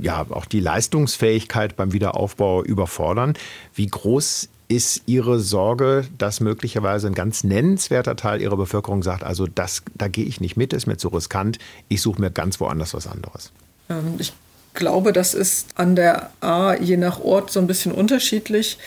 ja 0.00 0.26
auch 0.30 0.46
die 0.46 0.60
Leistungsfähigkeit 0.60 1.76
beim 1.76 1.92
Wiederaufbau 1.92 2.62
überfordern. 2.64 3.34
Wie 3.74 3.86
groß 3.86 4.48
ist 4.68 5.02
Ihre 5.06 5.38
Sorge, 5.38 6.06
dass 6.16 6.40
möglicherweise 6.40 7.06
ein 7.06 7.14
ganz 7.14 7.44
nennenswerter 7.44 8.16
Teil 8.16 8.40
Ihrer 8.40 8.56
Bevölkerung 8.56 9.02
sagt, 9.02 9.22
also 9.22 9.46
das, 9.46 9.82
da 9.94 10.08
gehe 10.08 10.24
ich 10.24 10.40
nicht 10.40 10.56
mit, 10.56 10.72
ist 10.72 10.86
mir 10.86 10.96
zu 10.96 11.08
riskant, 11.08 11.58
ich 11.88 12.00
suche 12.00 12.20
mir 12.20 12.30
ganz 12.30 12.58
woanders 12.58 12.94
was 12.94 13.06
anderes? 13.06 13.52
Ähm, 13.90 14.14
ich 14.18 14.32
glaube, 14.74 15.12
das 15.12 15.34
ist 15.34 15.68
an 15.74 15.96
der 15.96 16.30
A 16.40 16.74
je 16.74 16.96
nach 16.96 17.20
Ort 17.20 17.50
so 17.50 17.60
ein 17.60 17.66
bisschen 17.66 17.92
unterschiedlich. 17.92 18.78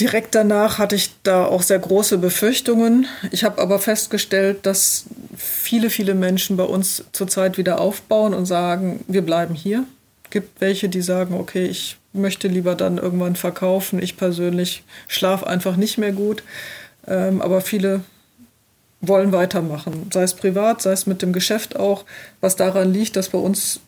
Direkt 0.00 0.34
danach 0.34 0.78
hatte 0.78 0.96
ich 0.96 1.10
da 1.22 1.44
auch 1.44 1.62
sehr 1.62 1.78
große 1.78 2.18
Befürchtungen. 2.18 3.06
Ich 3.30 3.44
habe 3.44 3.60
aber 3.60 3.78
festgestellt, 3.78 4.64
dass 4.64 5.04
viele, 5.36 5.90
viele 5.90 6.14
Menschen 6.14 6.56
bei 6.56 6.64
uns 6.64 7.04
zurzeit 7.12 7.58
wieder 7.58 7.80
aufbauen 7.80 8.32
und 8.32 8.46
sagen, 8.46 9.04
wir 9.06 9.22
bleiben 9.22 9.54
hier. 9.54 9.84
Es 10.24 10.30
gibt 10.30 10.60
welche, 10.60 10.88
die 10.88 11.02
sagen, 11.02 11.34
okay, 11.34 11.66
ich 11.66 11.98
möchte 12.14 12.48
lieber 12.48 12.74
dann 12.74 12.98
irgendwann 12.98 13.36
verkaufen. 13.36 14.02
Ich 14.02 14.16
persönlich 14.16 14.82
schlafe 15.08 15.46
einfach 15.46 15.76
nicht 15.76 15.98
mehr 15.98 16.12
gut. 16.12 16.42
Ähm, 17.06 17.42
aber 17.42 17.60
viele 17.60 18.00
wollen 19.02 19.32
weitermachen, 19.32 20.10
sei 20.12 20.22
es 20.22 20.34
privat, 20.34 20.80
sei 20.80 20.92
es 20.92 21.06
mit 21.06 21.22
dem 21.22 21.32
Geschäft 21.32 21.76
auch, 21.76 22.04
was 22.40 22.56
daran 22.56 22.92
liegt, 22.92 23.16
dass 23.16 23.30
bei 23.30 23.38
uns 23.38 23.80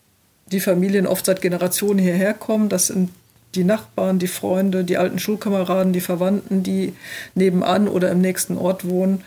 die 0.54 0.60
Familien 0.60 1.06
oft 1.06 1.26
seit 1.26 1.42
Generationen 1.42 1.98
hierher 1.98 2.32
kommen. 2.32 2.68
Das 2.68 2.86
sind 2.86 3.10
die 3.54 3.64
Nachbarn, 3.64 4.18
die 4.18 4.28
Freunde, 4.28 4.84
die 4.84 4.96
alten 4.96 5.18
Schulkameraden, 5.18 5.92
die 5.92 6.00
Verwandten, 6.00 6.62
die 6.62 6.92
nebenan 7.34 7.88
oder 7.88 8.10
im 8.10 8.20
nächsten 8.20 8.56
Ort 8.56 8.88
wohnen. 8.88 9.22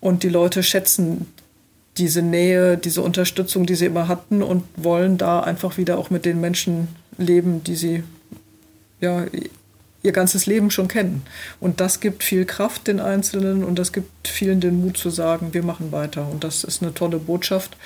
Und 0.00 0.22
die 0.22 0.28
Leute 0.28 0.62
schätzen 0.62 1.26
diese 1.98 2.22
Nähe, 2.22 2.76
diese 2.76 3.02
Unterstützung, 3.02 3.66
die 3.66 3.74
sie 3.74 3.86
immer 3.86 4.08
hatten 4.08 4.42
und 4.42 4.64
wollen 4.76 5.18
da 5.18 5.40
einfach 5.40 5.76
wieder 5.76 5.98
auch 5.98 6.10
mit 6.10 6.24
den 6.24 6.40
Menschen 6.40 6.88
leben, 7.18 7.62
die 7.64 7.76
sie 7.76 8.02
ja 9.00 9.26
ihr 10.02 10.12
ganzes 10.12 10.46
Leben 10.46 10.70
schon 10.70 10.88
kennen. 10.88 11.22
Und 11.60 11.80
das 11.80 12.00
gibt 12.00 12.22
viel 12.24 12.44
Kraft 12.44 12.86
den 12.86 13.00
Einzelnen 13.00 13.62
und 13.64 13.78
das 13.78 13.92
gibt 13.92 14.26
vielen 14.26 14.60
den 14.60 14.80
Mut 14.80 14.96
zu 14.96 15.10
sagen, 15.10 15.52
wir 15.52 15.62
machen 15.62 15.92
weiter. 15.92 16.26
Und 16.30 16.42
das 16.42 16.64
ist 16.64 16.82
eine 16.82 16.94
tolle 16.94 17.18
Botschaft. 17.18 17.76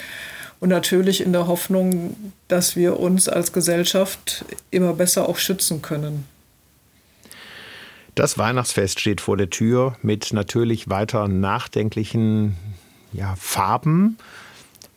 Und 0.64 0.70
natürlich 0.70 1.20
in 1.20 1.34
der 1.34 1.46
Hoffnung, 1.46 2.16
dass 2.48 2.74
wir 2.74 2.98
uns 2.98 3.28
als 3.28 3.52
Gesellschaft 3.52 4.46
immer 4.70 4.94
besser 4.94 5.28
auch 5.28 5.36
schützen 5.36 5.82
können. 5.82 6.24
Das 8.14 8.38
Weihnachtsfest 8.38 8.98
steht 8.98 9.20
vor 9.20 9.36
der 9.36 9.50
Tür 9.50 9.98
mit 10.00 10.32
natürlich 10.32 10.88
weiter 10.88 11.28
nachdenklichen 11.28 12.56
ja, 13.12 13.34
Farben, 13.38 14.16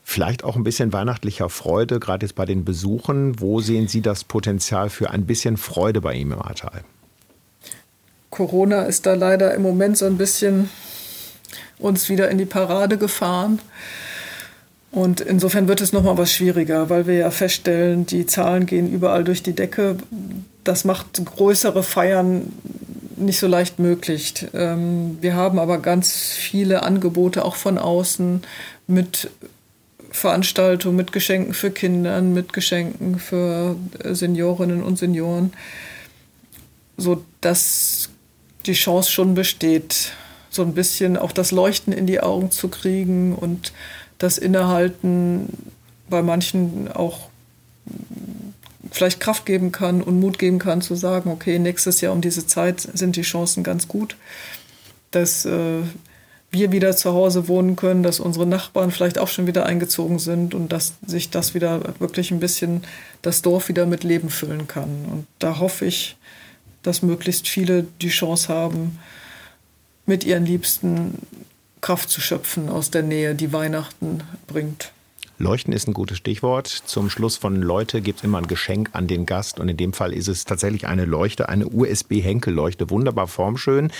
vielleicht 0.05 0.45
auch 0.45 0.55
ein 0.55 0.63
bisschen 0.63 0.93
weihnachtlicher 0.93 1.49
Freude, 1.49 1.99
gerade 1.99 2.25
jetzt 2.25 2.35
bei 2.35 2.45
den 2.45 2.63
Besuchen. 2.63 3.41
Wo 3.41 3.59
sehen 3.59 3.89
Sie 3.89 3.99
das 3.99 4.23
Potenzial 4.23 4.89
für 4.89 5.09
ein 5.09 5.25
bisschen 5.25 5.57
Freude 5.57 5.99
bei 5.99 6.13
ihm 6.13 6.31
im 6.31 6.41
Ahrtal? 6.41 6.85
Corona 8.29 8.83
ist 8.83 9.05
da 9.05 9.15
leider 9.15 9.53
im 9.53 9.63
Moment 9.63 9.97
so 9.97 10.05
ein 10.05 10.17
bisschen 10.17 10.69
uns 11.77 12.07
wieder 12.07 12.29
in 12.29 12.37
die 12.37 12.45
Parade 12.45 12.97
gefahren. 12.97 13.59
Und 14.97 15.21
insofern 15.21 15.67
wird 15.67 15.79
es 15.79 15.93
nochmal 15.93 16.17
was 16.17 16.33
schwieriger, 16.33 16.89
weil 16.89 17.05
wir 17.05 17.13
ja 17.13 17.29
feststellen, 17.29 18.07
die 18.07 18.25
Zahlen 18.25 18.65
gehen 18.65 18.91
überall 18.91 19.23
durch 19.23 19.43
die 19.43 19.53
Decke. 19.53 19.95
Das 20.63 20.85
macht 20.85 21.23
größere 21.23 21.83
Feiern 21.83 22.51
nicht 23.15 23.37
so 23.37 23.45
leicht 23.45 23.77
möglich. 23.77 24.33
Ähm, 24.55 25.19
wir 25.21 25.35
haben 25.35 25.59
aber 25.59 25.77
ganz 25.83 26.31
viele 26.31 26.81
Angebote 26.81 27.45
auch 27.45 27.57
von 27.57 27.77
außen 27.77 28.41
mit 28.87 29.29
Veranstaltungen, 30.09 30.95
mit 30.95 31.11
Geschenken 31.11 31.53
für 31.53 31.69
Kinder, 31.69 32.19
mit 32.23 32.51
Geschenken 32.51 33.19
für 33.19 33.75
Seniorinnen 34.03 34.81
und 34.81 34.97
Senioren, 34.97 35.53
sodass 36.97 38.09
die 38.65 38.73
Chance 38.73 39.11
schon 39.11 39.35
besteht, 39.35 40.13
so 40.49 40.63
ein 40.63 40.73
bisschen 40.73 41.17
auch 41.17 41.33
das 41.33 41.51
Leuchten 41.51 41.93
in 41.93 42.07
die 42.07 42.19
Augen 42.19 42.49
zu 42.49 42.67
kriegen 42.67 43.35
und 43.35 43.73
das 44.17 44.37
Innehalten 44.37 45.49
bei 46.09 46.21
manchen 46.21 46.91
auch 46.91 47.29
vielleicht 48.91 49.19
Kraft 49.19 49.45
geben 49.45 49.71
kann 49.71 50.01
und 50.01 50.19
Mut 50.19 50.39
geben 50.39 50.59
kann 50.59 50.81
zu 50.81 50.95
sagen, 50.95 51.29
okay, 51.29 51.59
nächstes 51.59 52.01
Jahr 52.01 52.13
um 52.13 52.21
diese 52.21 52.47
Zeit 52.47 52.81
sind 52.81 53.15
die 53.15 53.21
Chancen 53.21 53.63
ganz 53.63 53.87
gut, 53.87 54.15
dass 55.11 55.45
äh, 55.45 55.81
wir 56.51 56.71
wieder 56.71 56.95
zu 56.95 57.13
Hause 57.13 57.47
wohnen 57.47 57.75
können, 57.75 58.03
dass 58.03 58.19
unsere 58.19 58.45
Nachbarn 58.45 58.91
vielleicht 58.91 59.19
auch 59.19 59.27
schon 59.27 59.47
wieder 59.47 59.65
eingezogen 59.65 60.19
sind 60.19 60.53
und 60.53 60.71
dass 60.71 60.93
sich 61.05 61.29
das 61.29 61.53
wieder 61.53 61.81
wirklich 61.99 62.31
ein 62.31 62.39
bisschen 62.39 62.83
das 63.21 63.41
Dorf 63.41 63.67
wieder 63.67 63.85
mit 63.85 64.03
Leben 64.03 64.29
füllen 64.29 64.67
kann. 64.67 65.05
Und 65.11 65.27
da 65.39 65.59
hoffe 65.59 65.85
ich, 65.85 66.15
dass 66.83 67.01
möglichst 67.01 67.47
viele 67.47 67.85
die 68.01 68.09
Chance 68.09 68.47
haben, 68.47 68.97
mit 70.05 70.23
ihren 70.23 70.45
Liebsten 70.45 71.15
Kraft 71.87 72.09
zu 72.09 72.19
schöpfen 72.19 72.67
aus 72.67 72.91
der 72.91 73.01
Nähe, 73.01 73.33
die 73.33 73.53
Weihnachten 73.53 74.21
bringt. 74.45 74.91
Leuchten 75.39 75.71
ist 75.71 75.87
ein 75.87 75.93
gutes 75.93 76.17
Stichwort. 76.17 76.65
Zum 76.65 77.11
Schluss 77.11 77.37
von 77.37 77.61
Leute 77.61 78.01
gibt 78.01 78.19
es 78.19 78.23
immer 78.23 78.39
ein 78.39 78.47
Geschenk 78.47 78.89
an 78.93 79.05
den 79.05 79.27
Gast 79.27 79.59
und 79.59 79.69
in 79.69 79.77
dem 79.77 79.93
Fall 79.93 80.11
ist 80.11 80.27
es 80.27 80.45
tatsächlich 80.45 80.87
eine 80.87 81.05
Leuchte, 81.05 81.47
eine 81.47 81.67
USB-Henkelleuchte, 81.67 82.89
wunderbar 82.89 83.27
formschön. 83.27 83.91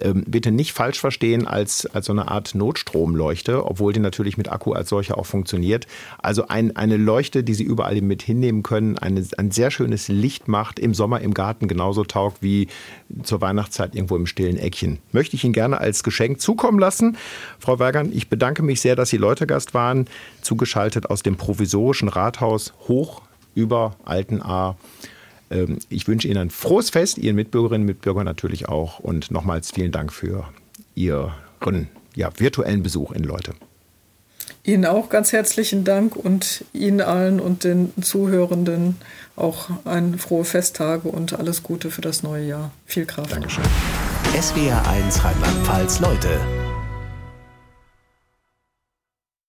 Ähm, 0.00 0.24
bitte 0.26 0.52
nicht 0.52 0.72
falsch 0.72 0.98
verstehen 0.98 1.46
als, 1.46 1.84
als 1.84 2.06
so 2.06 2.12
eine 2.12 2.28
Art 2.28 2.54
Notstromleuchte, 2.54 3.66
obwohl 3.66 3.92
die 3.92 4.00
natürlich 4.00 4.38
mit 4.38 4.50
Akku 4.50 4.72
als 4.72 4.88
solche 4.88 5.18
auch 5.18 5.26
funktioniert. 5.26 5.86
Also 6.16 6.48
ein, 6.48 6.74
eine 6.76 6.96
Leuchte, 6.96 7.44
die 7.44 7.52
Sie 7.52 7.64
überall 7.64 8.00
mit 8.00 8.22
hinnehmen 8.22 8.62
können, 8.62 8.96
eine, 8.96 9.22
ein 9.36 9.50
sehr 9.50 9.70
schönes 9.70 10.08
Licht 10.08 10.48
macht, 10.48 10.78
im 10.78 10.94
Sommer 10.94 11.20
im 11.20 11.34
Garten 11.34 11.68
genauso 11.68 12.04
taugt 12.04 12.38
wie 12.40 12.68
zur 13.22 13.42
Weihnachtszeit 13.42 13.94
irgendwo 13.94 14.16
im 14.16 14.26
stillen 14.26 14.56
Eckchen. 14.56 14.98
Möchte 15.12 15.36
ich 15.36 15.44
Ihnen 15.44 15.52
gerne 15.52 15.78
als 15.78 16.02
Geschenk 16.02 16.40
zukommen 16.40 16.78
lassen. 16.78 17.18
Frau 17.58 17.78
Wergern, 17.78 18.12
ich 18.14 18.30
bedanke 18.30 18.62
mich 18.62 18.80
sehr, 18.80 18.96
dass 18.96 19.10
Sie 19.10 19.18
Leutegast 19.18 19.74
waren, 19.74 20.06
zugeschaltet 20.40 20.85
zugeschaltet 20.86 21.10
aus 21.10 21.22
dem 21.22 21.36
provisorischen 21.36 22.08
Rathaus 22.08 22.72
hoch 22.88 23.22
über 23.54 23.96
Altenahr. 24.04 24.76
Ähm, 25.50 25.78
ich 25.88 26.06
wünsche 26.08 26.28
Ihnen 26.28 26.38
ein 26.38 26.50
frohes 26.50 26.90
Fest, 26.90 27.18
Ihren 27.18 27.36
Mitbürgerinnen 27.36 27.82
und 27.82 27.86
Mitbürgern 27.86 28.24
natürlich 28.24 28.68
auch. 28.68 29.00
Und 29.00 29.30
nochmals 29.30 29.72
vielen 29.72 29.92
Dank 29.92 30.12
für 30.12 30.48
Ihren 30.94 31.88
ja, 32.14 32.30
virtuellen 32.38 32.82
Besuch 32.82 33.12
in 33.12 33.24
Leute. 33.24 33.52
Ihnen 34.62 34.84
auch 34.84 35.08
ganz 35.08 35.32
herzlichen 35.32 35.84
Dank 35.84 36.16
und 36.16 36.64
Ihnen 36.72 37.00
allen 37.00 37.40
und 37.40 37.64
den 37.64 37.92
Zuhörenden 38.00 38.96
auch 39.36 39.70
ein 39.84 40.18
frohe 40.18 40.44
Festtage 40.44 41.08
und 41.08 41.38
alles 41.38 41.62
Gute 41.62 41.90
für 41.90 42.00
das 42.00 42.22
neue 42.22 42.46
Jahr. 42.46 42.70
Viel 42.84 43.06
Kraft. 43.06 43.32
Dankeschön. 43.32 43.64
SWR 44.40 44.86
1 44.88 45.24
Rheinland-Pfalz 45.24 46.00
Leute 46.00 46.65